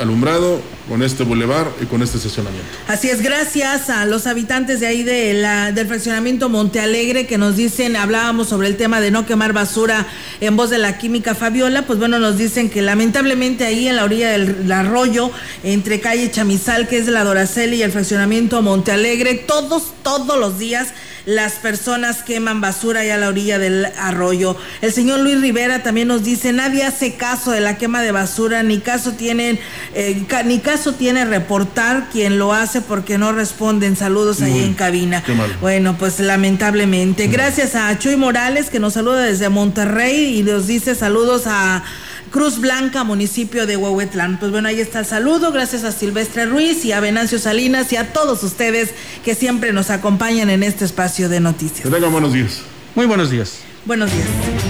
[0.00, 2.66] alumbrado, con este bulevar y con este estacionamiento.
[2.88, 7.38] Así es, gracias a los habitantes de ahí de la, del fraccionamiento Monte Alegre que
[7.38, 10.06] nos dicen, hablábamos sobre el tema de no quemar basura
[10.40, 14.04] en voz de la química Fabiola, pues bueno, nos dicen que lamentablemente ahí en la
[14.04, 15.30] orilla del arroyo,
[15.62, 20.58] entre calle Chamizal, que es la Doraceli y el fraccionamiento Monte Alegre, todos, todos los
[20.58, 20.88] días
[21.26, 24.56] las personas queman basura allá a la orilla del arroyo.
[24.80, 28.62] El señor Luis Rivera también nos dice, nadie hace caso de la quema de basura,
[28.62, 29.58] ni caso tienen,
[29.94, 33.96] eh, ni caso tiene reportar quien lo hace porque no responden.
[33.96, 35.22] Saludos ahí en cabina.
[35.24, 35.56] qué mal.
[35.60, 37.26] Bueno, pues lamentablemente.
[37.26, 41.82] Gracias a Chuy Morales que nos saluda desde Monterrey y nos dice saludos a
[42.30, 44.38] Cruz Blanca, municipio de Huehuetlán.
[44.38, 45.50] Pues bueno, ahí está el saludo.
[45.50, 48.90] Gracias a Silvestre Ruiz y a Venancio Salinas y a todos ustedes
[49.24, 51.82] que siempre nos acompañan en este espacio de noticias.
[51.82, 52.62] Que tengan buenos días.
[52.94, 53.58] Muy buenos días.
[53.84, 54.69] Buenos días.